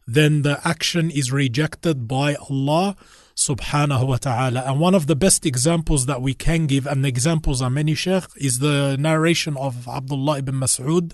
then 0.07 0.43
the 0.43 0.59
action 0.67 1.09
is 1.09 1.31
rejected 1.31 2.07
by 2.07 2.35
Allah 2.35 2.95
subhanahu 3.35 4.07
wa 4.07 4.17
ta'ala. 4.17 4.63
And 4.65 4.79
one 4.79 4.95
of 4.95 5.07
the 5.07 5.15
best 5.15 5.45
examples 5.45 6.05
that 6.05 6.21
we 6.21 6.33
can 6.33 6.67
give, 6.67 6.85
and 6.85 7.05
examples 7.05 7.61
are 7.61 7.69
many, 7.69 7.93
Sheikh, 7.95 8.25
is 8.37 8.59
the 8.59 8.95
narration 8.97 9.57
of 9.57 9.87
Abdullah 9.87 10.39
ibn 10.39 10.55
Mas'ud 10.55 11.13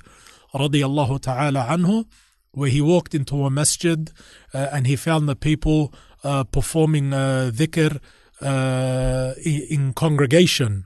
radiyallahu 0.54 1.22
ta'ala 1.22 1.66
anhu, 1.70 2.06
where 2.52 2.70
he 2.70 2.82
walked 2.82 3.16
into 3.16 3.46
a 3.46 3.50
masjid 3.50 4.12
uh, 4.54 4.68
and 4.72 4.86
he 4.86 4.96
found 4.96 5.28
the 5.28 5.36
people 5.36 5.94
uh, 6.24 6.44
performing 6.44 7.14
uh, 7.14 7.50
dhikr 7.54 8.00
uh, 8.42 9.34
in 9.44 9.94
congregation 9.94 10.86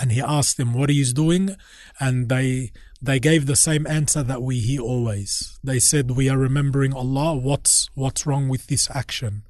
and 0.00 0.12
he 0.12 0.20
asked 0.20 0.56
them 0.56 0.72
what 0.74 0.90
he 0.90 1.00
is 1.00 1.12
doing? 1.12 1.56
And 2.00 2.28
they 2.28 2.72
they 3.00 3.18
gave 3.18 3.46
the 3.46 3.56
same 3.56 3.86
answer 3.86 4.22
that 4.22 4.42
we 4.42 4.60
hear 4.60 4.80
always. 4.80 5.58
They 5.62 5.78
said 5.78 6.12
we 6.12 6.28
are 6.28 6.38
remembering 6.38 6.92
allah. 6.94 7.34
What's 7.34 7.88
what's 7.94 8.26
wrong 8.26 8.48
with 8.48 8.66
this 8.68 8.88
action? 8.94 9.42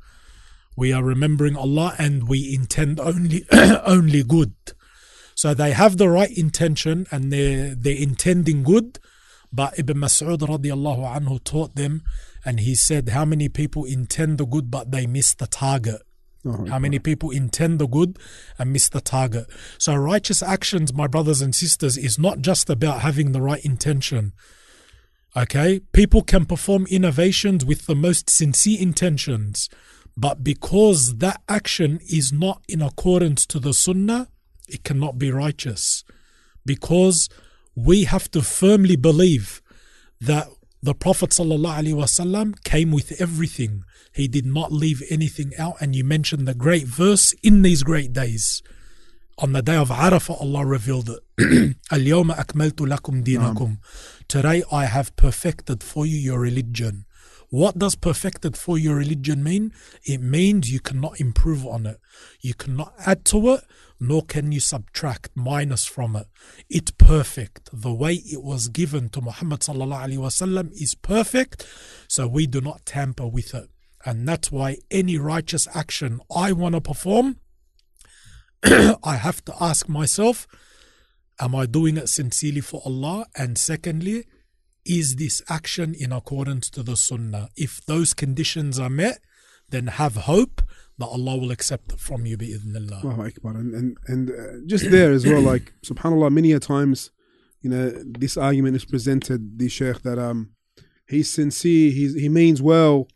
We 0.76 0.92
are 0.92 1.02
remembering 1.02 1.56
allah 1.56 1.94
and 1.98 2.28
we 2.28 2.54
intend 2.54 2.98
only 2.98 3.44
only 3.52 4.22
good. 4.22 4.54
So 5.34 5.54
they 5.54 5.72
have 5.72 5.96
the 5.96 6.08
right 6.08 6.36
intention 6.36 7.06
and 7.10 7.32
they're 7.32 7.74
they're 7.74 7.96
intending 7.96 8.62
good. 8.62 8.98
But 9.52 9.78
ibn 9.78 9.98
mas'ud 9.98 10.38
radiallahu 10.38 11.04
anhu 11.04 11.44
taught 11.44 11.76
them 11.76 12.02
and 12.44 12.60
he 12.60 12.74
said 12.74 13.10
how 13.10 13.24
many 13.24 13.48
people 13.48 13.84
intend 13.84 14.38
the 14.38 14.46
good 14.46 14.70
but 14.70 14.90
they 14.90 15.06
miss 15.06 15.34
the 15.34 15.46
target 15.46 16.02
Oh, 16.44 16.66
how 16.66 16.78
many 16.78 16.98
people 16.98 17.30
intend 17.30 17.78
the 17.78 17.86
good 17.86 18.18
and 18.58 18.72
miss 18.72 18.88
the 18.88 19.00
target? 19.00 19.46
So, 19.78 19.94
righteous 19.94 20.42
actions, 20.42 20.92
my 20.92 21.06
brothers 21.06 21.40
and 21.40 21.54
sisters, 21.54 21.96
is 21.96 22.18
not 22.18 22.40
just 22.40 22.68
about 22.68 23.00
having 23.00 23.32
the 23.32 23.40
right 23.40 23.64
intention. 23.64 24.32
Okay? 25.36 25.80
People 25.92 26.22
can 26.22 26.44
perform 26.44 26.86
innovations 26.86 27.64
with 27.64 27.86
the 27.86 27.94
most 27.94 28.28
sincere 28.28 28.80
intentions, 28.80 29.68
but 30.16 30.42
because 30.42 31.18
that 31.18 31.40
action 31.48 32.00
is 32.10 32.32
not 32.32 32.62
in 32.68 32.82
accordance 32.82 33.46
to 33.46 33.58
the 33.58 33.72
sunnah, 33.72 34.28
it 34.68 34.84
cannot 34.84 35.18
be 35.18 35.30
righteous. 35.30 36.04
Because 36.66 37.28
we 37.74 38.04
have 38.04 38.30
to 38.32 38.42
firmly 38.42 38.96
believe 38.96 39.62
that 40.20 40.48
the 40.82 40.94
Prophet 40.94 41.32
came 42.64 42.90
with 42.90 43.20
everything. 43.20 43.84
He 44.12 44.28
did 44.28 44.46
not 44.46 44.72
leave 44.72 45.02
anything 45.10 45.52
out. 45.58 45.76
And 45.80 45.96
you 45.96 46.04
mentioned 46.04 46.46
the 46.46 46.54
great 46.54 46.86
verse 46.86 47.32
in 47.42 47.62
these 47.62 47.82
great 47.82 48.12
days. 48.12 48.62
On 49.38 49.52
the 49.52 49.62
day 49.62 49.76
of 49.76 49.88
Arafah, 49.88 50.40
Allah 50.40 50.64
revealed 50.66 51.10
it. 51.10 51.20
Al-yawma 51.90 52.36
akmaltu 52.36 52.86
lakum 52.86 53.24
dinakum. 53.24 53.78
Today 54.28 54.62
I 54.70 54.84
have 54.84 55.16
perfected 55.16 55.82
for 55.82 56.06
you 56.06 56.16
your 56.16 56.38
religion. 56.38 57.06
What 57.48 57.78
does 57.78 57.96
perfected 57.96 58.56
for 58.56 58.78
your 58.78 58.96
religion 58.96 59.42
mean? 59.44 59.74
It 60.04 60.22
means 60.22 60.72
you 60.72 60.80
cannot 60.80 61.20
improve 61.20 61.66
on 61.66 61.84
it. 61.84 61.98
You 62.40 62.54
cannot 62.54 62.94
add 63.04 63.26
to 63.26 63.54
it, 63.54 63.64
nor 64.00 64.22
can 64.22 64.52
you 64.52 64.60
subtract 64.60 65.28
minus 65.34 65.84
from 65.84 66.16
it. 66.16 66.28
It's 66.70 66.90
perfect. 66.92 67.68
The 67.72 67.92
way 67.92 68.14
it 68.14 68.42
was 68.42 68.68
given 68.68 69.10
to 69.10 69.20
Muhammad 69.20 69.60
sallallahu 69.60 70.06
alaihi 70.06 70.18
wasallam 70.18 70.72
is 70.72 70.94
perfect, 70.94 71.66
so 72.08 72.26
we 72.26 72.46
do 72.46 72.62
not 72.62 72.86
tamper 72.86 73.26
with 73.26 73.54
it. 73.54 73.68
And 74.04 74.26
that's 74.26 74.50
why 74.50 74.78
any 74.90 75.16
righteous 75.16 75.68
action 75.74 76.20
I 76.34 76.52
want 76.52 76.74
to 76.74 76.80
perform, 76.80 77.36
I 78.64 79.16
have 79.16 79.44
to 79.46 79.54
ask 79.60 79.88
myself, 79.88 80.46
am 81.40 81.54
I 81.54 81.66
doing 81.66 81.96
it 81.96 82.08
sincerely 82.08 82.60
for 82.60 82.82
Allah? 82.84 83.26
And 83.36 83.56
secondly, 83.56 84.24
is 84.84 85.16
this 85.16 85.42
action 85.48 85.94
in 85.94 86.12
accordance 86.12 86.68
to 86.70 86.82
the 86.82 86.96
sunnah? 86.96 87.48
If 87.56 87.84
those 87.86 88.14
conditions 88.14 88.78
are 88.78 88.90
met, 88.90 89.18
then 89.68 89.86
have 89.86 90.16
hope 90.16 90.62
that 90.98 91.06
Allah 91.06 91.36
will 91.36 91.50
accept 91.50 91.92
it 91.92 92.00
from 92.00 92.26
you 92.26 92.36
bi'idhnillah. 92.36 93.04
Allahu 93.04 93.26
Akbar. 93.26 93.56
And, 93.56 93.74
and, 93.74 93.96
and 94.06 94.30
uh, 94.30 94.66
just 94.66 94.90
there 94.90 95.12
as 95.12 95.26
well, 95.26 95.40
like, 95.40 95.72
subhanAllah, 95.84 96.30
many 96.30 96.52
a 96.52 96.60
times, 96.60 97.10
you 97.62 97.70
know, 97.70 97.90
this 98.04 98.36
argument 98.36 98.76
is 98.76 98.84
presented, 98.84 99.58
the 99.58 99.68
Sheikh, 99.68 100.02
that 100.02 100.18
um, 100.18 100.52
he's 101.08 101.30
sincere, 101.30 101.90
he's, 101.90 102.14
he 102.14 102.28
means 102.28 102.60
well, 102.60 103.08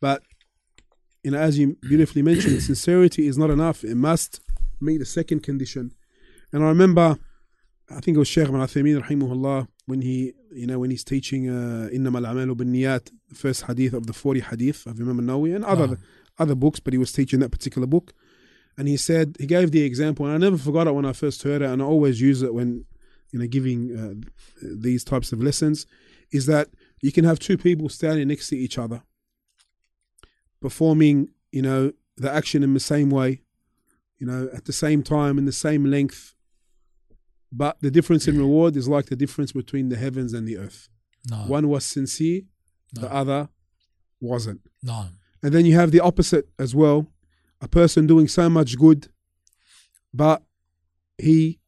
but, 0.00 0.22
and 1.24 1.34
as 1.34 1.58
you 1.58 1.76
beautifully 1.82 2.22
mentioned, 2.22 2.62
sincerity 2.62 3.26
is 3.26 3.36
not 3.36 3.50
enough. 3.50 3.84
It 3.84 3.96
must 3.96 4.40
meet 4.80 4.98
the 4.98 5.04
second 5.04 5.42
condition. 5.42 5.92
And 6.52 6.64
I 6.64 6.68
remember, 6.68 7.18
I 7.90 8.00
think 8.00 8.16
it 8.16 8.18
was 8.18 8.28
Sheikh 8.28 8.48
Ibn 8.48 8.60
Uthaymeen, 8.60 9.02
rahimahullah, 9.02 9.68
when 9.86 10.00
he, 10.00 10.32
you 10.52 10.66
know, 10.66 10.78
when 10.78 10.90
he's 10.90 11.04
teaching 11.04 11.48
uh, 11.48 11.88
Inna 11.92 12.10
al 12.10 12.34
Amalu 12.34 12.56
bin 12.56 12.72
Niyat, 12.72 13.10
the 13.28 13.34
first 13.34 13.62
hadith 13.62 13.92
of 13.92 14.06
the 14.06 14.12
40 14.12 14.40
hadith 14.40 14.86
of 14.86 14.98
Imam 15.00 15.20
Nawawi 15.20 15.54
and 15.54 15.64
other, 15.64 15.98
ah. 15.98 16.42
other 16.42 16.54
books, 16.54 16.80
but 16.80 16.92
he 16.92 16.98
was 16.98 17.12
teaching 17.12 17.40
that 17.40 17.50
particular 17.50 17.86
book. 17.86 18.14
And 18.78 18.88
he 18.88 18.96
said, 18.96 19.36
he 19.38 19.46
gave 19.46 19.72
the 19.72 19.82
example, 19.82 20.26
and 20.26 20.34
I 20.34 20.38
never 20.38 20.56
forgot 20.56 20.86
it 20.86 20.94
when 20.94 21.04
I 21.04 21.12
first 21.12 21.42
heard 21.42 21.60
it, 21.60 21.68
and 21.68 21.82
I 21.82 21.84
always 21.84 22.20
use 22.20 22.42
it 22.42 22.54
when, 22.54 22.86
you 23.30 23.38
know, 23.38 23.46
giving 23.46 23.96
uh, 23.96 24.26
these 24.62 25.04
types 25.04 25.32
of 25.32 25.42
lessons, 25.42 25.86
is 26.32 26.46
that 26.46 26.68
you 27.02 27.12
can 27.12 27.24
have 27.24 27.38
two 27.38 27.58
people 27.58 27.88
standing 27.88 28.28
next 28.28 28.48
to 28.48 28.56
each 28.56 28.78
other 28.78 29.02
performing, 30.60 31.28
you 31.52 31.62
know, 31.62 31.92
the 32.16 32.30
action 32.30 32.62
in 32.62 32.74
the 32.74 32.80
same 32.80 33.10
way, 33.10 33.42
you 34.18 34.26
know, 34.26 34.48
at 34.52 34.64
the 34.66 34.72
same 34.72 35.02
time, 35.02 35.38
in 35.38 35.46
the 35.46 35.52
same 35.52 35.84
length, 35.84 36.34
but 37.52 37.76
the 37.80 37.90
difference 37.90 38.28
in 38.28 38.38
reward 38.38 38.76
is 38.76 38.88
like 38.88 39.06
the 39.06 39.16
difference 39.16 39.52
between 39.52 39.88
the 39.88 39.96
heavens 39.96 40.32
and 40.34 40.46
the 40.46 40.56
earth. 40.58 40.88
No, 41.30 41.36
One 41.38 41.68
was 41.68 41.84
sincere, 41.84 42.42
no, 42.94 43.02
the 43.02 43.12
other 43.12 43.48
wasn't. 44.20 44.60
no, 44.82 45.06
And 45.42 45.52
then 45.54 45.64
you 45.66 45.74
have 45.74 45.90
the 45.90 46.00
opposite 46.00 46.48
as 46.58 46.74
well 46.74 47.06
a 47.60 47.68
person 47.68 48.06
doing 48.06 48.28
so 48.28 48.48
much 48.48 48.78
good, 48.78 49.08
but 50.14 50.42
he, 51.18 51.60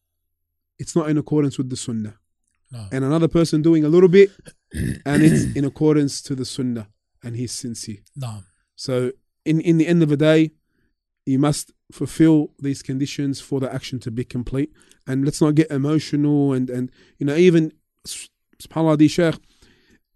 it's 0.79 0.97
not 0.97 1.09
in 1.11 1.19
accordance 1.19 1.59
with 1.59 1.69
the 1.71 1.77
sunnah. 1.77 2.17
no. 2.71 2.87
And 2.93 3.05
another 3.05 3.29
person 3.29 3.61
doing 3.63 3.85
a 3.85 3.89
little 3.89 4.09
bit, 4.09 4.31
and 5.05 5.23
it's 5.23 5.55
in 5.57 5.65
accordance 5.65 6.23
to 6.23 6.35
the 6.35 6.45
sunnah, 6.47 6.89
and 7.23 7.37
he's 7.37 7.53
sincere. 7.53 7.99
no. 8.17 8.43
So, 8.77 9.13
in, 9.45 9.61
in 9.61 9.79
the 9.79 9.87
end 9.87 10.03
of 10.03 10.09
the 10.09 10.17
day, 10.17 10.53
you 11.27 11.39
must 11.39 11.73
fulfill 11.93 12.53
these 12.59 12.83
conditions 12.83 13.41
for 13.41 13.61
the 13.61 13.73
action 13.73 13.99
to 14.01 14.11
be 14.11 14.25
complete. 14.25 14.73
And 15.07 15.25
let's 15.25 15.41
not 15.41 15.55
get 15.55 15.71
emotional 15.71 16.53
and, 16.53 16.71
and 16.71 16.91
you 17.19 17.27
know, 17.27 17.35
even, 17.37 17.73
subhanAllah, 18.07 19.11
Sheikh, 19.11 19.39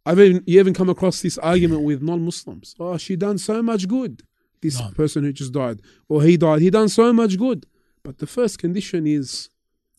I've 0.05 0.21
even, 0.21 0.43
you 0.47 0.61
even 0.61 0.75
come 0.75 0.89
across 0.89 1.21
this 1.21 1.39
argument 1.39 1.83
with 1.83 2.03
non 2.03 2.25
Muslims. 2.25 2.75
Oh, 2.79 2.97
she 2.97 3.17
done 3.17 3.39
so 3.39 3.63
much 3.63 3.89
good. 3.89 4.23
This 4.63 4.79
No. 4.81 4.91
person 4.91 5.25
who 5.25 5.33
just 5.33 5.53
died, 5.53 5.81
or 6.09 6.23
he 6.23 6.37
died, 6.37 6.63
he 6.63 6.71
done 6.71 6.89
so 6.89 7.13
much 7.13 7.37
good. 7.37 7.67
But 8.03 8.19
the 8.19 8.27
first 8.27 8.59
condition 8.59 9.07
is 9.07 9.51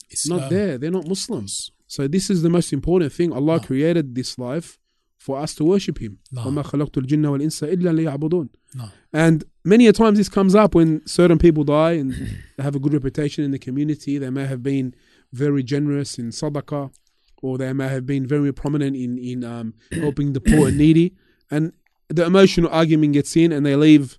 Islam. 0.10 0.40
not 0.40 0.50
there. 0.50 0.78
They're 0.78 0.92
not 0.92 1.08
Muslims. 1.08 1.72
So 1.88 2.08
this 2.08 2.30
is 2.30 2.42
the 2.42 2.50
most 2.50 2.74
important 2.74 3.14
thing. 3.14 3.32
Allah 3.32 3.58
No. 3.58 3.64
created 3.68 4.16
this 4.16 4.38
life 4.40 4.80
for 5.19 5.39
us 5.39 5.55
to 5.55 5.65
worship 5.65 5.99
Him. 5.99 6.19
No. 6.33 6.43
وَمَا 6.43 6.65
خَلَقْتُ 6.65 6.91
الْجِنَّ 7.05 7.25
وَالْإِنسَ 7.25 7.63
إِلَّا 7.77 7.93
لِيَعْبُدُونَ 8.19 8.49
No, 8.75 8.89
and 9.13 9.45
many 9.65 9.87
a 9.87 9.93
times 9.93 10.19
this 10.19 10.29
comes 10.29 10.55
up 10.55 10.75
when 10.75 11.07
certain 11.07 11.39
people 11.39 11.63
die 11.65 11.93
and 11.93 12.13
they 12.57 12.63
have 12.63 12.75
a 12.75 12.81
good 12.81 12.93
reputation 12.93 13.45
in 13.45 13.53
the 13.53 13.59
community. 13.59 14.19
They 14.19 14.31
may 14.31 14.47
have 14.47 14.63
been 14.63 14.95
very 15.33 15.63
generous 15.63 16.19
in 16.19 16.31
sadaqah, 16.31 16.93
or 17.41 17.59
they 17.59 17.73
may 17.73 17.89
have 17.89 18.05
been 18.07 18.27
very 18.27 18.53
prominent 18.53 18.97
in 18.97 19.19
in 19.19 19.45
um, 19.45 19.75
helping 19.93 20.33
the 20.33 20.41
poor 20.41 20.69
and 20.69 20.79
needy. 20.79 21.15
And 21.51 21.73
the 22.09 22.25
emotional 22.25 22.71
argument 22.71 23.13
gets 23.13 23.37
in, 23.37 23.53
and 23.53 23.65
they 23.65 23.77
leave, 23.77 24.19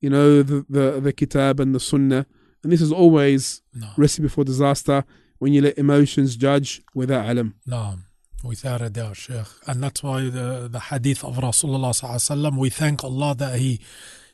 you 0.00 0.10
know, 0.10 0.42
the 0.42 0.64
the, 0.68 1.00
the 1.00 1.12
kitab 1.12 1.58
and 1.60 1.74
the 1.74 1.80
sunnah. 1.80 2.26
And 2.62 2.72
this 2.72 2.80
is 2.80 2.92
always 2.92 3.62
no, 3.74 3.88
recipe 3.96 4.28
for 4.28 4.44
disaster 4.44 5.04
when 5.38 5.52
you 5.52 5.60
let 5.62 5.76
emotions 5.78 6.36
judge 6.36 6.82
without 6.94 7.28
alam. 7.28 7.54
no. 7.66 7.98
Without 8.43 8.81
a 8.81 8.89
doubt, 8.89 9.17
Sheikh. 9.17 9.45
And 9.67 9.83
that's 9.83 10.01
why 10.01 10.23
the, 10.29 10.67
the 10.71 10.79
hadith 10.79 11.23
of 11.23 11.35
Rasulullah 11.37 11.91
sallallahu 11.91 12.15
alaihi 12.15 12.51
wasallam, 12.51 12.57
we 12.57 12.69
thank 12.69 13.03
Allah 13.03 13.35
that 13.35 13.59
he 13.59 13.79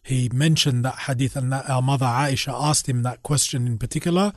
he 0.03 0.29
mentioned 0.33 0.85
that 0.85 0.99
hadith 0.99 1.35
and 1.35 1.51
that 1.51 1.69
our 1.69 1.81
mother 1.81 2.05
Aisha 2.05 2.53
asked 2.53 2.87
him 2.87 3.03
that 3.03 3.21
question 3.23 3.67
in 3.67 3.77
particular 3.77 4.31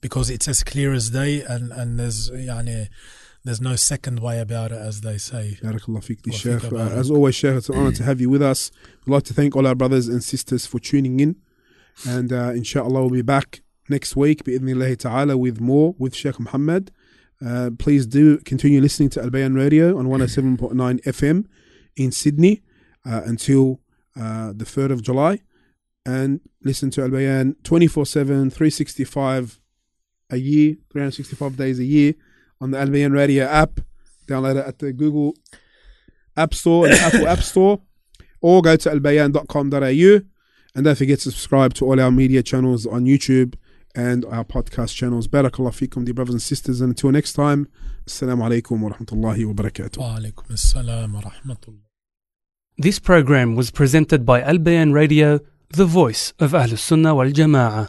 because 0.00 0.28
it's 0.28 0.48
as 0.48 0.64
clear 0.64 0.92
as 0.92 1.10
day 1.10 1.42
and, 1.42 1.70
and 1.72 2.00
there's 2.00 2.28
yani, 2.30 2.88
there's 3.44 3.60
no 3.60 3.76
second 3.76 4.18
way 4.18 4.40
about 4.40 4.72
it 4.72 4.78
as 4.78 5.02
they 5.02 5.18
say. 5.18 5.58
Barakallah 5.62 6.32
Sheikh. 6.32 6.72
Uh, 6.72 6.76
as 6.76 7.10
always, 7.10 7.36
Sheikh, 7.36 7.54
it's 7.54 7.68
an 7.68 7.76
honor 7.76 7.92
to 7.92 8.02
have 8.02 8.20
you 8.20 8.28
with 8.28 8.42
us. 8.42 8.72
We'd 9.06 9.12
like 9.14 9.22
to 9.24 9.34
thank 9.34 9.54
all 9.54 9.66
our 9.66 9.76
brothers 9.76 10.08
and 10.08 10.22
sisters 10.24 10.66
for 10.66 10.80
tuning 10.80 11.20
in. 11.20 11.36
And 12.06 12.32
uh, 12.32 12.50
inshallah, 12.50 13.00
we'll 13.00 13.10
be 13.10 13.22
back 13.22 13.62
next 13.88 14.16
week, 14.16 14.44
bi'idhnillahi 14.44 14.98
ta'ala, 14.98 15.36
with 15.36 15.60
more 15.60 15.94
with 15.98 16.14
Sheikh 16.14 16.40
Muhammad. 16.40 16.90
Uh, 17.44 17.70
please 17.78 18.06
do 18.06 18.38
continue 18.38 18.80
listening 18.80 19.08
to 19.10 19.22
Al 19.22 19.30
Bayan 19.30 19.54
Radio 19.54 19.98
on 19.98 20.06
107.9 20.06 20.72
FM 21.04 21.46
in 21.96 22.12
Sydney 22.12 22.62
uh, 23.04 23.22
until 23.24 23.80
uh, 24.16 24.52
the 24.54 24.64
3rd 24.64 24.92
of 24.92 25.02
July. 25.02 25.40
And 26.04 26.40
listen 26.62 26.90
to 26.90 27.02
Al 27.02 27.10
Bayan 27.10 27.56
24 27.64 28.06
7, 28.06 28.50
365 28.50 29.60
a 30.30 30.36
year, 30.36 30.76
365 30.90 31.56
days 31.56 31.78
a 31.78 31.84
year 31.84 32.14
on 32.60 32.70
the 32.70 32.78
Al 32.78 32.90
Bayan 32.90 33.12
Radio 33.12 33.44
app. 33.44 33.80
Download 34.26 34.56
it 34.56 34.66
at 34.66 34.78
the 34.78 34.92
Google 34.92 35.34
App 36.36 36.54
Store 36.54 36.86
and 36.86 36.94
Apple 36.94 37.26
App 37.26 37.40
Store, 37.40 37.80
or 38.40 38.62
go 38.62 38.76
to 38.76 38.90
albayan.com.au. 38.90 40.20
And 40.74 40.84
don't 40.84 40.96
forget 40.96 41.18
to 41.20 41.30
subscribe 41.30 41.74
to 41.74 41.84
all 41.84 42.00
our 42.00 42.10
media 42.10 42.42
channels 42.42 42.86
on 42.86 43.04
YouTube 43.04 43.56
and 43.94 44.24
our 44.26 44.44
podcast 44.44 44.94
channels. 44.94 45.28
Barakallah 45.28 45.72
fikum, 45.72 46.04
dear 46.04 46.14
brothers 46.14 46.34
and 46.34 46.42
sisters. 46.42 46.80
And 46.80 46.90
until 46.90 47.10
next 47.10 47.34
time, 47.34 47.68
Assalamu 48.06 48.42
alaikum 48.48 48.80
wa 48.80 48.90
rahmatullahi 48.90 49.46
wa 49.46 49.52
barakatuh. 49.52 49.98
Wa 49.98 50.16
alaikum 50.18 50.50
assalam 50.50 51.12
wa 51.14 51.20
rahmatullah. 51.20 51.80
This 52.78 52.98
program 52.98 53.54
was 53.54 53.70
presented 53.70 54.24
by 54.24 54.42
Al 54.42 54.58
Bayan 54.58 54.92
Radio, 54.92 55.40
the 55.68 55.84
voice 55.84 56.32
of 56.38 56.52
Ahlus 56.52 56.78
Sunnah 56.78 57.14
wal 57.14 57.26
Jama'ah. 57.30 57.88